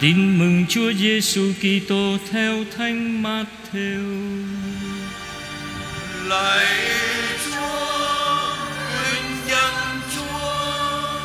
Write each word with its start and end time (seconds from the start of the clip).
Tin 0.00 0.38
mừng 0.38 0.64
Chúa 0.68 0.92
Giêsu 0.92 1.52
Kitô 1.60 2.18
theo 2.30 2.64
Thánh 2.76 3.22
Matthew. 3.22 4.44
Lạy 6.24 6.66
Chúa, 7.44 8.56
vinh 9.02 9.48
danh 9.48 10.00
Chúa. 10.16 11.18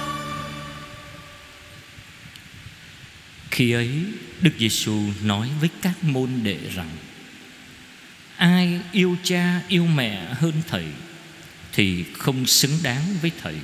Khi 3.52 3.72
ấy, 3.72 3.90
Đức 4.42 4.52
Giêsu 4.60 5.00
nói 5.24 5.50
với 5.60 5.70
các 5.82 6.04
môn 6.04 6.30
đệ 6.44 6.58
rằng: 6.76 6.90
Ai 8.38 8.80
yêu 8.92 9.18
cha 9.24 9.62
yêu 9.68 9.86
mẹ 9.86 10.26
hơn 10.32 10.54
thầy 10.68 10.86
thì 11.74 12.06
không 12.18 12.46
xứng 12.46 12.78
đáng 12.84 13.04
với 13.22 13.32
thầy. 13.42 13.56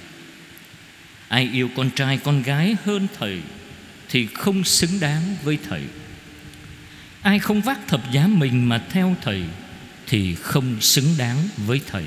Ai 1.28 1.50
yêu 1.54 1.70
con 1.76 1.89
trai 1.96 2.18
con 2.18 2.42
gái 2.42 2.76
hơn 2.86 3.08
thầy 3.20 3.42
thì 4.10 4.28
không 4.34 4.64
xứng 4.64 5.00
đáng 5.00 5.36
với 5.44 5.58
thầy. 5.70 5.82
Ai 7.21 7.39
không 7.39 7.61
vác 7.61 7.88
thập 7.88 8.11
giá 8.11 8.28
mình 8.28 8.70
mà 8.70 8.82
theo 8.89 9.15
thầy 9.21 9.43
thì 10.07 10.36
không 10.36 10.82
xứng 10.82 11.15
đáng 11.18 11.38
với 11.57 11.82
thầy. 11.92 12.06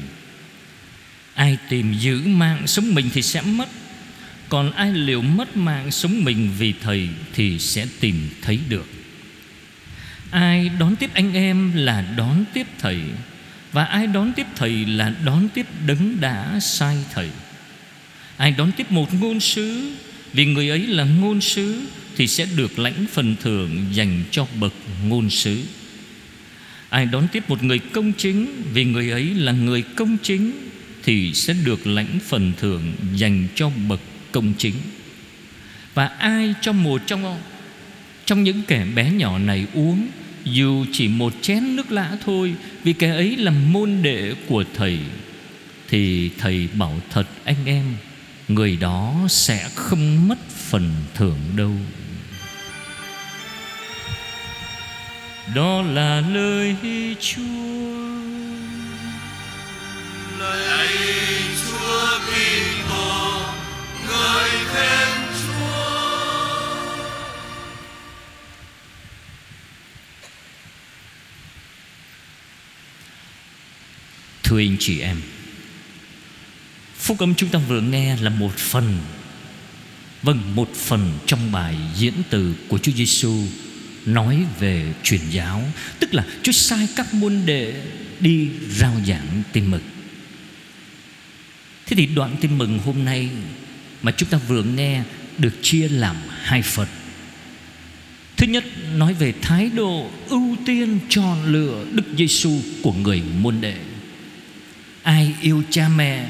Ai 1.35 1.59
tìm 1.69 1.95
giữ 1.95 2.21
mạng 2.27 2.67
sống 2.67 2.95
mình 2.95 3.11
thì 3.13 3.23
sẽ 3.23 3.43
mất, 3.43 3.69
còn 4.49 4.73
ai 4.73 4.93
liệu 4.93 5.23
mất 5.23 5.57
mạng 5.57 5.91
sống 5.91 6.25
mình 6.25 6.51
vì 6.59 6.75
thầy 6.83 7.09
thì 7.33 7.59
sẽ 7.59 7.87
tìm 8.01 8.29
thấy 8.43 8.59
được. 8.69 8.87
Ai 10.31 10.71
đón 10.79 10.97
tiếp 10.97 11.11
anh 11.15 11.35
em 11.35 11.73
là 11.75 12.05
đón 12.17 12.45
tiếp 12.55 12.67
thầy 12.79 13.01
Và 13.73 13.85
ai 13.85 14.07
đón 14.07 14.33
tiếp 14.33 14.47
thầy 14.57 14.87
là 14.87 15.15
đón 15.25 15.49
tiếp 15.49 15.67
đấng 15.87 16.21
đã 16.21 16.59
sai 16.61 16.97
thầy 17.13 17.31
Ai 18.37 18.51
đón 18.51 18.73
tiếp 18.73 18.91
một 18.91 19.15
ngôn 19.15 19.41
sứ 19.41 19.93
vì 20.33 20.45
người 20.45 20.69
ấy 20.69 20.87
là 20.87 21.05
ngôn 21.05 21.41
sứ 21.41 21.81
Thì 22.17 22.27
sẽ 22.27 22.47
được 22.57 22.79
lãnh 22.79 23.07
phần 23.13 23.37
thưởng 23.43 23.85
dành 23.93 24.23
cho 24.31 24.47
bậc 24.61 24.73
ngôn 25.09 25.31
sứ. 25.31 25.63
Ai 26.89 27.07
đón 27.07 27.29
tiếp 27.33 27.51
một 27.51 27.63
người 27.63 27.79
công 27.79 28.13
chính, 28.13 28.63
Vì 28.73 28.85
người 28.85 29.11
ấy 29.11 29.25
là 29.25 29.53
người 29.53 29.83
công 29.83 30.17
chính, 30.23 30.53
Thì 31.03 31.35
sẽ 31.35 31.55
được 31.65 31.87
lãnh 31.87 32.19
phần 32.27 32.53
thưởng 32.59 32.93
dành 33.15 33.47
cho 33.55 33.71
bậc 33.89 34.01
công 34.33 34.53
chính. 34.59 34.75
Và 35.95 36.07
ai 36.07 36.55
cho 36.61 36.73
một 36.73 37.03
trong 37.07 37.41
trong 38.31 38.45
những 38.45 38.63
kẻ 38.69 38.87
bé 38.95 39.11
nhỏ 39.11 39.39
này 39.39 39.67
uống, 39.75 40.09
dù 40.45 40.85
chỉ 40.93 41.09
một 41.09 41.33
chén 41.43 41.77
nước 41.77 41.93
lã 41.93 42.17
thôi, 42.25 42.55
vì 42.85 42.93
kẻ 42.93 43.11
ấy 43.11 43.37
là 43.37 43.51
môn 43.51 44.03
đệ 44.03 44.35
của 44.47 44.65
thầy, 44.75 44.99
thì 45.89 46.31
thầy 46.39 46.69
bảo 46.79 47.01
thật 47.11 47.27
anh 47.45 47.67
em 47.67 47.85
người 48.55 48.77
đó 48.77 49.15
sẽ 49.29 49.69
không 49.75 50.29
mất 50.29 50.39
phần 50.71 50.93
thưởng 51.15 51.39
đâu 51.57 51.73
đó 55.55 55.83
là 55.83 56.21
lời 56.21 56.77
chúa 57.21 57.81
Lạy 60.39 60.89
Chúa 61.63 62.19
Kitô, 62.27 63.41
ngợi 64.09 64.51
khen 64.73 65.09
Chúa. 65.43 66.01
Thưa 74.43 74.59
anh 74.59 74.77
chị 74.81 75.01
em 75.01 75.21
Phúc 77.01 77.19
âm 77.19 77.35
chúng 77.35 77.49
ta 77.49 77.59
vừa 77.59 77.81
nghe 77.81 78.17
là 78.17 78.31
một 78.31 78.57
phần 78.57 78.99
Vâng, 80.23 80.55
một 80.55 80.75
phần 80.75 81.13
trong 81.27 81.53
bài 81.53 81.77
diễn 81.97 82.15
từ 82.31 82.55
của 82.69 82.79
Chúa 82.79 82.93
Giêsu 82.93 83.35
nói 84.07 84.45
về 84.59 84.95
truyền 85.03 85.21
giáo, 85.31 85.63
tức 85.99 86.15
là 86.15 86.25
Chúa 86.43 86.53
sai 86.53 86.89
các 86.97 87.15
môn 87.15 87.43
đệ 87.47 87.75
đi 88.21 88.49
rao 88.71 88.95
giảng 89.07 89.43
tin 89.53 89.71
mừng. 89.71 89.83
Thế 91.87 91.97
thì 91.97 92.07
đoạn 92.07 92.37
tin 92.41 92.59
mừng 92.59 92.79
hôm 92.79 93.05
nay 93.05 93.29
mà 94.03 94.13
chúng 94.13 94.29
ta 94.29 94.39
vừa 94.39 94.63
nghe 94.63 95.03
được 95.39 95.55
chia 95.63 95.89
làm 95.89 96.17
hai 96.43 96.63
phần. 96.63 96.89
Thứ 98.37 98.47
nhất 98.47 98.65
nói 98.95 99.15
về 99.15 99.35
thái 99.43 99.71
độ 99.75 100.11
ưu 100.29 100.57
tiên 100.67 100.99
chọn 101.09 101.45
lựa 101.45 101.85
Đức 101.93 102.05
Giêsu 102.19 102.61
của 102.83 102.93
người 102.93 103.23
môn 103.39 103.61
đệ. 103.61 103.77
Ai 105.03 105.35
yêu 105.41 105.63
cha 105.71 105.89
mẹ 105.89 106.29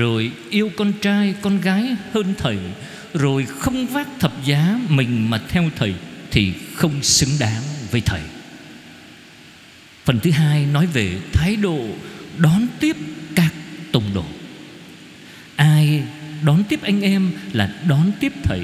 rồi 0.00 0.32
yêu 0.50 0.70
con 0.76 0.92
trai, 0.92 1.34
con 1.42 1.60
gái 1.60 1.96
hơn 2.12 2.34
thầy 2.38 2.58
rồi 3.14 3.46
không 3.58 3.86
vác 3.86 4.08
thập 4.20 4.44
giá 4.44 4.78
mình 4.88 5.30
mà 5.30 5.40
theo 5.48 5.70
thầy 5.76 5.94
thì 6.30 6.52
không 6.74 7.02
xứng 7.02 7.30
đáng 7.40 7.62
với 7.90 8.00
thầy. 8.00 8.20
Phần 10.04 10.20
thứ 10.20 10.30
hai 10.30 10.66
nói 10.66 10.86
về 10.86 11.18
thái 11.32 11.56
độ 11.56 11.86
đón 12.38 12.66
tiếp 12.80 12.96
các 13.34 13.52
tông 13.92 14.14
đồ. 14.14 14.24
Ai 15.56 16.02
đón 16.42 16.64
tiếp 16.68 16.80
anh 16.82 17.02
em 17.02 17.32
là 17.52 17.74
đón 17.88 18.12
tiếp 18.20 18.32
thầy 18.42 18.60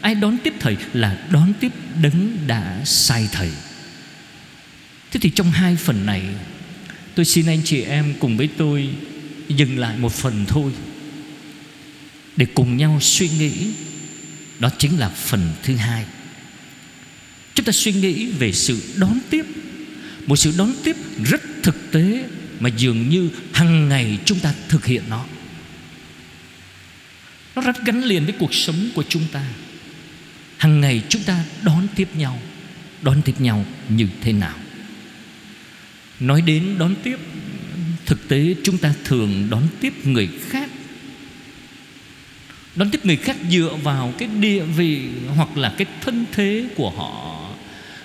Ai 0.00 0.14
đón 0.14 0.38
tiếp 0.44 0.54
thầy 0.60 0.76
là 0.92 1.18
đón 1.30 1.52
tiếp 1.60 1.72
đấng 2.02 2.46
đã 2.46 2.80
sai 2.84 3.28
thầy 3.32 3.50
Thế 5.10 5.20
thì 5.22 5.30
trong 5.30 5.50
hai 5.50 5.76
phần 5.76 6.06
này, 6.06 6.22
Tôi 7.14 7.24
xin 7.24 7.46
anh 7.46 7.60
chị 7.64 7.82
em 7.82 8.14
cùng 8.20 8.36
với 8.36 8.48
tôi 8.56 8.88
Dừng 9.48 9.78
lại 9.78 9.98
một 9.98 10.12
phần 10.12 10.44
thôi. 10.48 10.72
Để 12.36 12.46
cùng 12.54 12.76
nhau 12.76 12.98
suy 13.00 13.28
nghĩ, 13.28 13.52
Đó 14.58 14.70
chính 14.78 14.98
là 14.98 15.08
phần 15.08 15.52
thứ 15.62 15.76
hai. 15.76 16.04
Chúng 17.54 17.66
ta 17.66 17.72
suy 17.72 17.92
nghĩ 17.92 18.26
về 18.26 18.52
sự 18.52 18.82
đón 18.96 19.18
tiếp, 19.30 19.44
Một 20.26 20.36
sự 20.36 20.54
đón 20.58 20.72
tiếp 20.84 20.96
rất 21.24 21.42
thực 21.62 21.90
tế 21.92 22.24
Mà 22.60 22.70
dường 22.76 23.08
như 23.08 23.30
hàng 23.52 23.88
ngày 23.88 24.18
chúng 24.24 24.40
ta 24.40 24.54
thực 24.68 24.86
hiện 24.86 25.02
nó. 25.08 25.24
Nó 27.56 27.62
rất 27.62 27.84
gắn 27.84 28.04
liền 28.04 28.24
với 28.24 28.34
cuộc 28.38 28.54
sống 28.54 28.90
của 28.94 29.04
chúng 29.08 29.26
ta. 29.32 29.44
Hàng 30.56 30.80
ngày 30.80 31.02
chúng 31.08 31.22
ta 31.22 31.44
đón 31.62 31.86
tiếp 31.96 32.08
nhau, 32.16 32.40
Đón 33.02 33.22
tiếp 33.22 33.40
nhau 33.40 33.64
như 33.88 34.08
thế 34.20 34.32
nào? 34.32 34.58
Nói 36.20 36.42
đến 36.42 36.78
đón 36.78 36.94
tiếp 37.02 37.16
Thực 38.08 38.28
tế 38.28 38.54
chúng 38.62 38.78
ta 38.78 38.94
thường 39.04 39.46
đón 39.50 39.62
tiếp 39.80 40.06
người 40.06 40.28
khác. 40.48 40.70
Đón 42.76 42.90
tiếp 42.90 43.06
người 43.06 43.16
khác 43.16 43.36
dựa 43.50 43.76
vào 43.82 44.12
cái 44.18 44.28
địa 44.40 44.62
vị 44.62 45.02
Hoặc 45.36 45.56
là 45.56 45.74
cái 45.78 45.86
thân 46.00 46.24
thế 46.32 46.64
của 46.76 46.90
họ. 46.90 47.44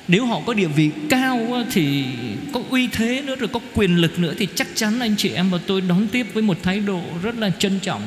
Nếu 0.07 0.25
họ 0.25 0.41
có 0.45 0.53
địa 0.53 0.67
vị 0.67 0.89
cao 1.09 1.63
Thì 1.71 2.05
có 2.53 2.63
uy 2.69 2.87
thế 2.87 3.21
nữa, 3.21 3.35
Rồi 3.35 3.49
có 3.53 3.59
quyền 3.73 3.95
lực 3.97 4.19
nữa 4.19 4.33
Thì 4.37 4.47
chắc 4.55 4.67
chắn 4.75 4.99
anh 4.99 5.15
chị 5.17 5.29
em 5.29 5.49
và 5.49 5.59
tôi 5.67 5.81
đón 5.81 6.07
tiếp 6.07 6.27
với 6.33 6.43
một 6.43 6.57
thái 6.63 6.79
độ 6.79 7.01
Rất 7.21 7.35
là 7.35 7.49
trân 7.49 7.79
trọng. 7.79 8.01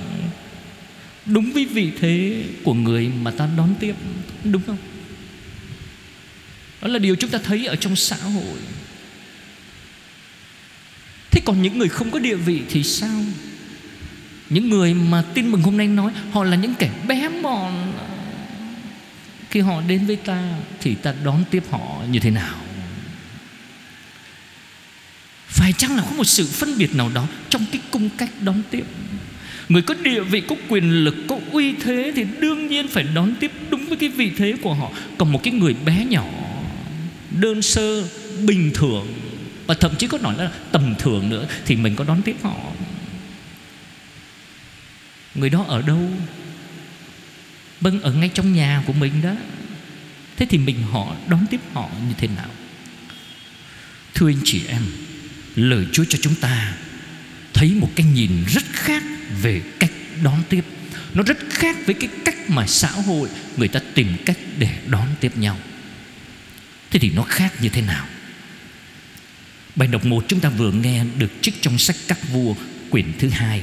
Đúng 1.26 1.52
với 1.52 1.64
vị 1.64 1.90
thế 2.00 2.42
của 2.64 2.74
người 2.74 3.10
mà 3.22 3.30
ta 3.30 3.48
đón 3.56 3.74
tiếp, 3.80 3.94
Đúng 4.44 4.62
không? 4.66 4.78
Đó 6.82 6.88
là 6.88 6.98
điều 6.98 7.16
chúng 7.16 7.30
ta 7.30 7.38
thấy 7.44 7.66
ở 7.66 7.76
trong 7.76 7.96
xã 7.96 8.16
hội. 8.16 8.58
Thế 11.36 11.42
còn 11.44 11.62
những 11.62 11.78
người 11.78 11.88
không 11.88 12.10
có 12.10 12.18
địa 12.18 12.34
vị 12.34 12.62
thì 12.68 12.82
sao? 12.82 13.20
Những 14.50 14.70
người 14.70 14.94
mà 14.94 15.22
tin 15.34 15.48
mừng 15.48 15.62
hôm 15.62 15.76
nay 15.76 15.86
nói 15.86 16.12
Họ 16.30 16.44
là 16.44 16.56
những 16.56 16.74
kẻ 16.74 16.90
bé 17.08 17.28
mòn, 17.28 17.92
Khi 19.50 19.60
họ 19.60 19.80
đến 19.88 20.06
với 20.06 20.16
ta 20.16 20.42
Thì 20.80 20.94
ta 20.94 21.14
đón 21.24 21.44
tiếp 21.50 21.62
họ 21.70 22.02
như 22.10 22.18
thế 22.18 22.30
nào? 22.30 22.54
Phải 25.46 25.72
chăng 25.72 25.96
là 25.96 26.02
có 26.02 26.10
một 26.16 26.24
sự 26.24 26.46
phân 26.46 26.78
biệt 26.78 26.94
nào 26.94 27.10
đó 27.14 27.26
Trong 27.50 27.64
cái 27.72 27.80
cung 27.90 28.08
cách 28.08 28.30
đón 28.40 28.62
tiếp 28.70 28.84
Người 29.68 29.82
có 29.82 29.94
địa 29.94 30.20
vị, 30.20 30.40
có 30.40 30.56
quyền 30.68 31.04
lực, 31.04 31.14
có 31.28 31.38
uy 31.52 31.72
thế 31.72 32.12
Thì 32.16 32.24
đương 32.40 32.66
nhiên 32.66 32.88
phải 32.88 33.04
đón 33.14 33.34
tiếp 33.40 33.50
đúng 33.70 33.86
với 33.86 33.96
cái 33.96 34.08
vị 34.08 34.32
thế 34.36 34.54
của 34.62 34.74
họ 34.74 34.90
Còn 35.18 35.32
một 35.32 35.42
cái 35.42 35.52
người 35.52 35.74
bé 35.84 36.04
nhỏ 36.04 36.26
Đơn 37.30 37.62
sơ, 37.62 38.04
bình 38.46 38.70
thường 38.74 39.25
và 39.66 39.74
thậm 39.74 39.96
chí 39.98 40.06
có 40.06 40.18
nói 40.18 40.34
là 40.38 40.50
tầm 40.72 40.94
thường 40.98 41.28
nữa, 41.28 41.46
Thì 41.64 41.76
mình 41.76 41.96
có 41.96 42.04
đón 42.04 42.22
tiếp 42.22 42.36
họ. 42.42 42.56
Người 45.34 45.50
đó 45.50 45.64
ở 45.68 45.82
đâu? 45.82 46.10
Vâng 47.80 48.00
ở 48.00 48.12
ngay 48.12 48.30
trong 48.34 48.52
nhà 48.52 48.82
của 48.86 48.92
mình 48.92 49.22
đó. 49.22 49.32
Thế 50.36 50.46
thì 50.50 50.58
mình 50.58 50.82
họ 50.82 51.16
đón 51.28 51.46
tiếp 51.50 51.60
họ 51.72 51.90
như 52.08 52.14
thế 52.18 52.28
nào? 52.28 52.50
Thưa 54.14 54.28
anh 54.30 54.40
chị 54.44 54.62
em, 54.68 54.82
Lời 55.54 55.86
Chúa 55.92 56.04
cho 56.08 56.18
chúng 56.22 56.34
ta 56.34 56.74
Thấy 57.56 57.72
một 57.74 57.90
cái 57.96 58.06
nhìn 58.06 58.44
rất 58.48 58.64
khác 58.72 59.02
về 59.42 59.62
cách 59.80 59.92
đón 60.22 60.42
tiếp. 60.48 60.64
Nó 61.14 61.22
rất 61.22 61.38
khác 61.50 61.76
với 61.86 61.94
cái 61.94 62.08
cách 62.24 62.50
mà 62.50 62.66
xã 62.66 62.88
hội 62.88 63.28
người 63.56 63.68
ta 63.68 63.80
tìm 63.94 64.16
cách 64.26 64.38
để 64.58 64.78
đón 64.86 65.08
tiếp 65.20 65.36
nhau. 65.36 65.58
Thế 66.90 66.98
thì 66.98 67.10
nó 67.10 67.22
khác 67.22 67.52
như 67.62 67.68
thế 67.68 67.82
nào? 67.82 68.06
Bài 69.76 69.88
đọc 69.88 70.04
một 70.04 70.24
chúng 70.28 70.40
ta 70.40 70.48
vừa 70.48 70.72
nghe 70.72 71.04
được 71.18 71.32
trích 71.40 71.62
trong 71.62 71.78
sách 71.78 71.96
các 72.08 72.18
vua, 72.32 72.54
quyển 72.90 73.06
thứ 73.18 73.28
hai 73.28 73.62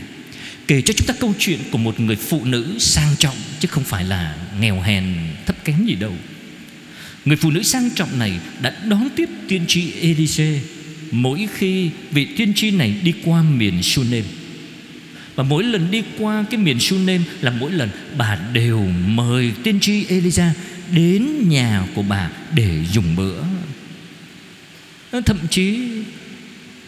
kể 0.67 0.81
cho 0.81 0.93
chúng 0.93 1.07
ta 1.07 1.13
câu 1.19 1.33
chuyện 1.39 1.59
của 1.71 1.77
một 1.77 1.99
người 1.99 2.15
phụ 2.15 2.45
nữ 2.45 2.79
sang 2.79 3.15
trọng, 3.19 3.35
chứ 3.59 3.67
không 3.67 3.83
phải 3.83 4.03
là 4.03 4.35
nghèo 4.59 4.81
hèn, 4.81 5.03
thấp 5.45 5.65
kém 5.65 5.85
gì 5.85 5.95
đâu 5.95 6.13
Người 7.25 7.37
phụ 7.37 7.51
nữ 7.51 7.63
sang 7.63 7.89
trọng 7.95 8.19
này 8.19 8.39
đã 8.61 8.73
đón 8.87 9.09
tiếp 9.15 9.29
tiên 9.47 9.61
tri 9.67 9.91
Elise 10.01 10.59
mỗi 11.11 11.47
khi 11.53 11.89
vị 12.11 12.25
tiên 12.37 12.53
tri 12.55 12.71
này 12.71 12.95
đi 13.03 13.13
qua 13.25 13.41
miền 13.41 13.83
Sunem. 13.83 14.23
Và 15.35 15.43
mỗi 15.43 15.63
lần 15.63 15.91
đi 15.91 16.03
qua 16.19 16.45
cái 16.49 16.57
miền 16.59 16.79
Sunem 16.79 17.23
là 17.41 17.51
mỗi 17.51 17.71
lần 17.71 17.89
bà 18.17 18.39
đều 18.53 18.79
mời 19.07 19.51
tiên 19.63 19.79
tri 19.79 20.05
Elisa 20.05 20.53
đến 20.91 21.49
nhà 21.49 21.85
của 21.95 22.01
bà 22.01 22.29
để 22.55 22.79
dùng 22.91 23.15
bữa. 23.15 23.35
Thậm 25.21 25.37
chí 25.49 25.79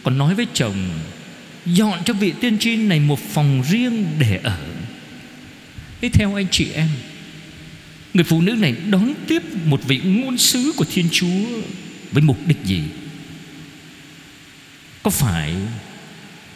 còn 0.02 0.18
nói 0.18 0.34
với 0.34 0.46
chồng, 0.54 0.88
dọn 1.66 2.04
cho 2.04 2.14
vị 2.14 2.32
tiên 2.40 2.58
tri 2.58 2.76
này 2.76 3.00
một 3.00 3.18
phòng 3.18 3.62
riêng 3.70 4.06
để 4.18 4.40
ở. 4.42 4.58
Thế 6.00 6.08
theo 6.08 6.34
anh 6.34 6.46
chị 6.50 6.70
em, 6.74 6.88
Người 8.16 8.24
phụ 8.24 8.40
nữ 8.40 8.52
này 8.52 8.74
đón 8.90 9.14
tiếp 9.26 9.42
một 9.64 9.80
vị 9.84 10.00
ngôn 10.04 10.38
sứ 10.38 10.72
của 10.76 10.84
Thiên 10.84 11.08
Chúa 11.12 11.46
Với 12.12 12.22
mục 12.22 12.38
đích 12.46 12.64
gì 12.64 12.82
Có 15.02 15.10
phải 15.10 15.54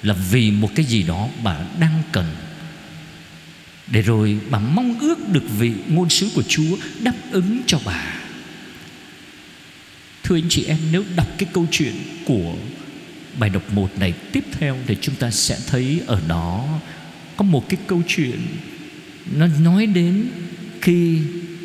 là 0.02 0.14
vì 0.30 0.50
một 0.50 0.70
cái 0.74 0.86
gì 0.86 1.02
đó 1.02 1.28
bà 1.42 1.58
đang 1.80 2.02
cần 2.12 2.26
Để 3.86 4.02
rồi 4.02 4.38
bà 4.50 4.58
mong 4.58 4.98
ước 4.98 5.28
được 5.28 5.44
vị 5.58 5.72
ngôn 5.88 6.08
sứ 6.08 6.30
của 6.34 6.42
Chúa 6.42 6.76
đáp 7.00 7.14
ứng 7.30 7.60
cho 7.66 7.80
bà 7.84 8.19
Thưa 10.30 10.36
anh 10.36 10.48
chị 10.48 10.64
em, 10.64 10.78
nếu 10.92 11.04
đọc 11.16 11.26
cái 11.38 11.48
câu 11.52 11.66
chuyện 11.70 11.94
của 12.24 12.54
bài 13.38 13.50
đọc 13.50 13.72
1 13.72 13.98
này 13.98 14.12
tiếp 14.32 14.44
theo 14.52 14.76
Thì 14.86 14.96
chúng 15.00 15.14
ta 15.14 15.30
sẽ 15.30 15.58
thấy 15.66 16.00
ở 16.06 16.20
đó 16.28 16.80
Có 17.36 17.44
một 17.44 17.68
cái 17.68 17.80
câu 17.86 18.02
chuyện. 18.06 18.40
Nó 19.36 19.46
nói 19.46 19.86
đến 19.86 20.28
khi 20.80 21.18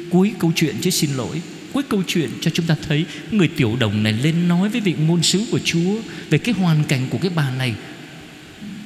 cuối 0.10 0.34
câu 0.40 0.52
chuyện, 0.56 0.76
chứ 0.82 0.90
xin 0.90 1.10
lỗi, 1.14 1.42
cuối 1.74 1.84
câu 1.90 2.04
chuyện 2.08 2.30
cho 2.42 2.52
chúng 2.52 2.66
ta 2.66 2.76
thấy 2.88 3.06
người 3.32 3.48
tiểu 3.48 3.76
đồng 3.80 4.04
này 4.04 4.14
lên 4.14 4.48
nói 4.48 4.70
với 4.70 4.82
vị 4.82 4.96
ngôn 5.08 5.24
sứ 5.24 5.46
của 5.52 5.60
Chúa 5.64 5.96
về 6.30 6.38
cái 6.38 6.56
hoàn 6.56 6.84
cảnh 6.84 7.08
của 7.10 7.18
cái 7.18 7.32
bà 7.36 7.52
này. 7.52 7.76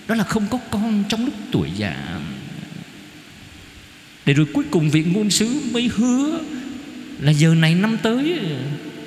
Đó 0.08 0.16
là 0.16 0.24
không 0.24 0.48
có 0.50 0.60
con 0.72 1.04
trong 1.10 1.26
lúc 1.26 1.34
tuổi 1.52 1.70
già. 1.78 2.20
Để 4.26 4.34
rồi 4.34 4.46
cuối 4.54 4.64
cùng 4.72 4.90
vị 4.90 5.04
ngôn 5.04 5.30
sứ 5.30 5.62
mới 5.72 5.90
hứa 5.96 6.40
là 7.20 7.32
giờ 7.32 7.56
này 7.56 7.76
năm 7.76 7.98
tới 8.04 8.40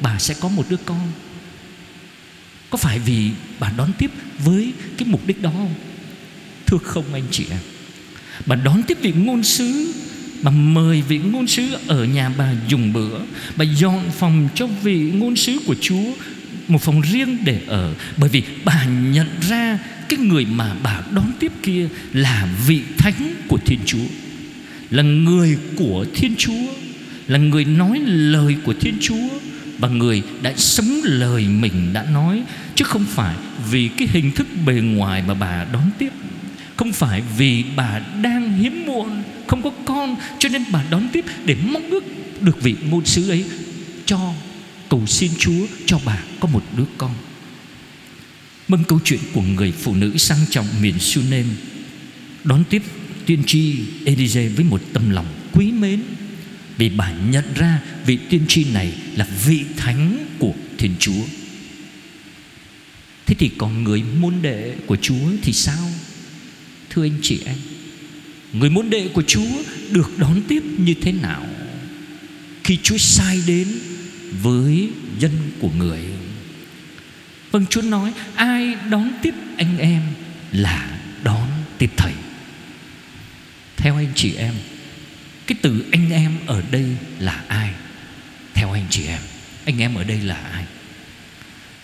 bà 0.02 0.18
sẽ 0.18 0.34
có 0.40 0.48
một 0.48 0.64
đứa 0.68 0.76
con. 0.76 1.12
Có 2.70 2.78
phải 2.78 2.98
vì 2.98 3.30
bà 3.60 3.72
đón 3.76 3.92
tiếp 3.98 4.10
với 4.44 4.72
cái 4.98 5.08
mục 5.08 5.26
đích 5.26 5.42
đó 5.42 5.50
không? 5.50 5.74
Thưa 6.66 6.78
không, 6.78 7.14
anh 7.14 7.24
chị 7.30 7.46
em 7.50 7.60
bà 8.46 8.56
đón 8.56 8.82
tiếp 8.82 8.98
vị 9.00 9.12
ngôn 9.12 9.42
sứ, 9.42 9.92
Bà 10.42 10.50
mời 10.50 11.02
vị 11.02 11.18
ngôn 11.18 11.46
sứ 11.46 11.76
ở 11.86 12.04
nhà 12.04 12.28
bà 12.28 12.54
dùng 12.68 12.92
bữa. 12.92 13.18
Bà 13.56 13.64
dọn 13.64 14.10
phòng 14.18 14.48
cho 14.54 14.66
vị 14.66 15.10
ngôn 15.14 15.36
sứ 15.36 15.58
của 15.66 15.74
Chúa 15.80 16.04
Một 16.68 16.82
phòng 16.82 17.00
riêng 17.00 17.38
để 17.44 17.60
ở. 17.66 17.94
Bởi 18.16 18.30
vì 18.30 18.42
bà 18.64 18.84
nhận 18.84 19.28
ra 19.48 19.78
Cái 20.08 20.18
người 20.18 20.44
mà 20.44 20.74
bà 20.82 21.00
đón 21.10 21.32
tiếp 21.40 21.52
kia 21.62 21.88
Là 22.12 22.48
vị 22.66 22.82
thánh 22.98 23.34
của 23.48 23.58
Thiên 23.66 23.78
Chúa, 23.86 24.06
Là 24.90 25.02
người 25.02 25.58
của 25.76 26.06
Thiên 26.14 26.34
Chúa, 26.38 26.72
Là 27.26 27.38
người 27.38 27.64
nói 27.64 27.98
lời 28.06 28.56
của 28.64 28.74
Thiên 28.80 28.94
Chúa 29.00 29.28
và 29.82 29.88
người 29.88 30.22
đã 30.42 30.52
sống 30.56 31.00
lời 31.04 31.48
mình 31.48 31.92
đã 31.92 32.02
nói, 32.02 32.42
Chứ 32.74 32.84
không 32.84 33.04
phải 33.04 33.36
vì 33.70 33.88
cái 33.88 34.08
hình 34.12 34.32
thức 34.32 34.46
bề 34.66 34.74
ngoài 34.74 35.22
mà 35.28 35.34
bà 35.34 35.64
đón 35.72 35.90
tiếp. 35.98 36.12
Không 36.76 36.92
phải 36.92 37.22
vì 37.36 37.64
bà 37.76 37.98
đang 38.22 38.52
hiếm 38.58 38.86
muộn, 38.86 39.22
Không 39.46 39.62
có 39.62 39.70
con, 39.84 40.16
Cho 40.38 40.48
nên 40.48 40.64
bà 40.72 40.84
đón 40.90 41.08
tiếp 41.12 41.24
để 41.44 41.56
mong 41.66 41.90
ước 41.90 42.04
Được 42.40 42.62
vị 42.62 42.74
môn 42.90 43.04
sứ 43.04 43.30
ấy 43.30 43.44
Cho 44.06 44.32
cầu 44.88 45.06
xin 45.06 45.30
Chúa 45.38 45.66
cho 45.86 46.00
bà 46.04 46.18
có 46.40 46.48
một 46.48 46.62
đứa 46.76 46.84
con. 46.98 47.14
Mừng 48.68 48.84
câu 48.84 49.00
chuyện 49.04 49.20
của 49.32 49.42
người 49.42 49.72
phụ 49.72 49.94
nữ 49.94 50.16
sang 50.16 50.38
trọng 50.50 50.66
miền 50.82 50.98
Sunem 50.98 51.46
Đón 52.44 52.64
tiếp 52.70 52.82
tiên 53.26 53.42
tri 53.46 53.76
Elise 54.04 54.48
với 54.48 54.64
một 54.64 54.80
tâm 54.92 55.10
lòng 55.10 55.26
quý 55.52 55.72
mến. 55.72 56.02
Vì 56.78 56.88
bà 56.88 57.12
nhận 57.12 57.44
ra, 57.54 57.80
vị 58.06 58.18
tiên 58.30 58.44
tri 58.48 58.64
này 58.64 58.92
là 59.16 59.26
vị 59.44 59.64
thánh 59.76 60.26
của 60.38 60.54
Thiên 60.78 60.94
Chúa. 60.98 61.24
Thế 63.26 63.34
thì 63.38 63.50
còn 63.58 63.84
người 63.84 64.02
môn 64.02 64.34
đệ 64.42 64.74
của 64.86 64.96
Chúa 64.96 65.30
thì 65.42 65.52
sao? 65.52 65.90
Thưa 66.90 67.04
anh 67.04 67.18
chị 67.22 67.40
em, 67.44 67.56
Người 68.52 68.70
môn 68.70 68.90
đệ 68.90 69.08
của 69.08 69.22
Chúa 69.22 69.62
được 69.90 70.18
đón 70.18 70.42
tiếp 70.48 70.62
như 70.78 70.94
thế 71.02 71.12
nào 71.12 71.46
Khi 72.64 72.78
Chúa 72.82 72.96
sai 72.98 73.42
đến 73.46 73.68
với 74.42 74.88
dân 75.18 75.32
của 75.60 75.70
người? 75.78 76.00
Vâng 77.50 77.66
Chúa 77.66 77.82
nói, 77.82 78.12
Ai 78.34 78.74
đón 78.90 79.12
tiếp 79.22 79.34
anh 79.56 79.78
em 79.78 80.02
là 80.52 81.00
đón 81.24 81.48
tiếp 81.78 81.90
Thầy. 81.96 82.12
Theo 83.76 83.96
anh 83.96 84.12
chị 84.14 84.34
em 84.34 84.54
cái 85.46 85.58
từ 85.62 85.84
anh 85.92 86.10
em 86.10 86.32
ở 86.46 86.62
đây 86.70 86.84
là 87.18 87.44
ai? 87.48 87.70
Theo 88.54 88.72
anh 88.72 88.86
chị 88.90 89.06
em, 89.06 89.20
Anh 89.64 89.78
em 89.78 89.94
ở 89.94 90.04
đây 90.04 90.20
là 90.20 90.34
ai? 90.34 90.64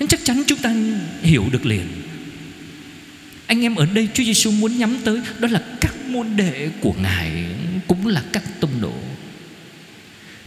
Nên 0.01 0.09
chắc 0.09 0.21
chắn 0.25 0.43
chúng 0.47 0.59
ta 0.59 0.75
hiểu 1.23 1.45
được 1.53 1.67
liền. 1.67 1.87
Anh 3.47 3.65
em 3.65 3.75
ở 3.75 3.87
đây 3.95 4.09
Chúa 4.15 4.25
Giêsu 4.25 4.51
muốn 4.51 4.79
nhắm 4.79 4.97
tới 5.05 5.21
Đó 5.39 5.49
là 5.51 5.63
các 5.81 5.95
môn 6.09 6.27
đệ 6.37 6.71
của 6.81 6.95
Ngài, 7.03 7.45
Cũng 7.87 8.07
là 8.07 8.23
các 8.33 8.43
tông 8.61 8.81
đồ. 8.81 8.95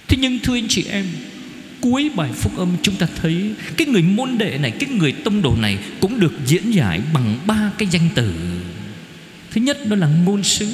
Thế 0.07 0.17
nhưng 0.21 0.39
thưa 0.39 0.55
anh 0.55 0.67
chị 0.67 0.85
em, 0.89 1.05
Cuối 1.81 2.11
bài 2.15 2.29
phúc 2.33 2.57
âm 2.57 2.77
chúng 2.81 2.95
ta 2.95 3.07
thấy 3.21 3.53
Cái 3.77 3.87
người 3.87 4.01
môn 4.01 4.37
đệ 4.37 4.57
này, 4.57 4.71
Cái 4.71 4.89
người 4.89 5.11
tông 5.11 5.41
đồ 5.41 5.55
này 5.55 5.77
Cũng 5.99 6.19
được 6.19 6.33
diễn 6.45 6.71
giải 6.71 7.01
bằng 7.13 7.37
ba 7.45 7.71
cái 7.77 7.87
danh 7.91 8.09
từ. 8.15 8.33
Thứ 9.51 9.61
nhất 9.61 9.77
đó 9.87 9.95
là 9.95 10.07
ngôn 10.07 10.43
sứ 10.43 10.67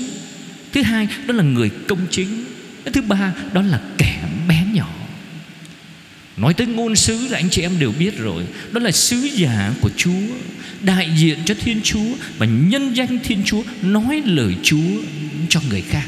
Thứ 0.78 0.84
hai, 0.84 1.08
đó 1.28 1.34
là 1.34 1.44
người 1.44 1.70
công 1.88 2.08
chính. 2.12 2.46
Thứ 2.94 3.02
ba, 3.02 3.34
đó 3.54 3.62
là 3.62 3.82
kẻ 3.98 4.24
bé 4.48 4.64
nhỏ. 4.74 4.90
Nói 6.38 6.54
tới 6.54 6.68
ngôn 6.68 6.96
sứ 6.96 7.28
là 7.28 7.38
anh 7.38 7.50
chị 7.50 7.62
em 7.62 7.80
đều 7.80 7.94
biết 8.00 8.18
rồi. 8.18 8.44
Đó 8.72 8.80
là 8.80 8.92
sứ 8.92 9.18
giả 9.18 9.74
của 9.82 9.90
Chúa, 9.98 10.22
Đại 10.82 11.10
diện 11.18 11.40
cho 11.46 11.56
Thiên 11.60 11.82
Chúa 11.84 12.16
Và 12.38 12.46
nhân 12.46 12.94
danh 12.94 13.20
Thiên 13.24 13.44
Chúa 13.46 13.64
Nói 13.82 14.22
lời 14.26 14.56
Chúa 14.64 15.02
cho 15.50 15.62
người 15.70 15.82
khác. 15.82 16.08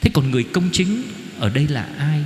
Thế 0.00 0.10
còn 0.14 0.30
người 0.30 0.44
công 0.44 0.68
chính 0.72 1.02
Ở 1.38 1.48
đây 1.48 1.66
là 1.68 1.86
ai? 1.98 2.20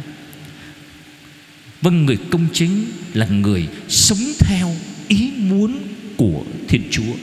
Vâng 1.82 2.06
người 2.06 2.18
công 2.30 2.46
chính 2.52 2.84
Là 3.14 3.26
người 3.26 3.68
sống 3.88 4.32
theo 4.38 4.76
ý 5.08 5.30
muốn 5.36 5.78
của 6.16 6.44
Thiên 6.68 6.82
Chúa. 6.90 7.14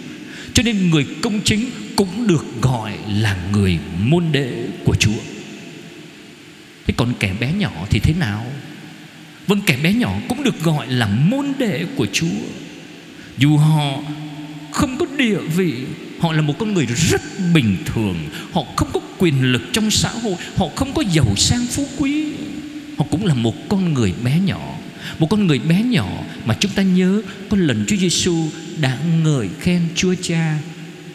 Cho 0.54 0.64
nên 0.64 0.90
người 0.90 1.06
công 1.22 1.42
chính 1.44 1.66
cũng 2.02 2.28
được 2.28 2.46
gọi 2.62 2.94
là 3.08 3.38
người 3.52 3.80
môn 4.00 4.24
đệ 4.32 4.54
của 4.84 4.96
Chúa. 4.96 5.20
Thế 6.88 6.94
còn 6.98 7.14
kẻ 7.20 7.34
bé 7.40 7.54
nhỏ 7.54 7.72
thì 7.90 8.00
thế 8.00 8.14
nào? 8.20 8.46
Vâng 9.48 9.62
kẻ 9.66 9.78
bé 9.84 9.94
nhỏ 9.94 10.14
cũng 10.30 10.44
được 10.44 10.64
gọi 10.64 10.88
là 10.88 11.08
môn 11.08 11.54
đệ 11.60 11.86
của 11.96 12.08
Chúa. 12.14 12.42
Dù 13.38 13.58
họ 13.58 14.00
không 14.72 14.98
có 14.98 15.06
địa 15.18 15.38
vị, 15.38 15.74
Họ 16.20 16.34
là 16.34 16.42
một 16.42 16.54
con 16.60 16.74
người 16.74 16.86
rất 16.86 17.22
bình 17.54 17.78
thường, 17.86 18.16
Họ 18.52 18.64
không 18.76 18.90
có 18.94 19.00
quyền 19.18 19.52
lực 19.52 19.62
trong 19.74 19.92
xã 19.92 20.10
hội, 20.10 20.36
Họ 20.56 20.68
không 20.76 20.94
có 20.94 21.04
giàu 21.12 21.36
sang 21.38 21.66
phú 21.68 21.88
quý. 21.98 22.26
Họ 22.98 23.06
cũng 23.12 23.26
là 23.26 23.34
một 23.34 23.70
con 23.70 23.94
người 23.94 24.14
bé 24.24 24.40
nhỏ, 24.40 24.76
Một 25.20 25.28
con 25.30 25.48
người 25.48 25.60
bé 25.60 25.84
nhỏ 25.84 26.10
Mà 26.46 26.56
chúng 26.60 26.72
ta 26.72 26.84
nhớ 26.84 27.22
Có 27.50 27.58
lần 27.58 27.86
Chúa 27.88 27.96
Giêsu 27.96 28.50
đã 28.78 28.98
ngợi 29.24 29.50
khen 29.60 29.82
Chúa 29.96 30.16
Cha 30.22 30.58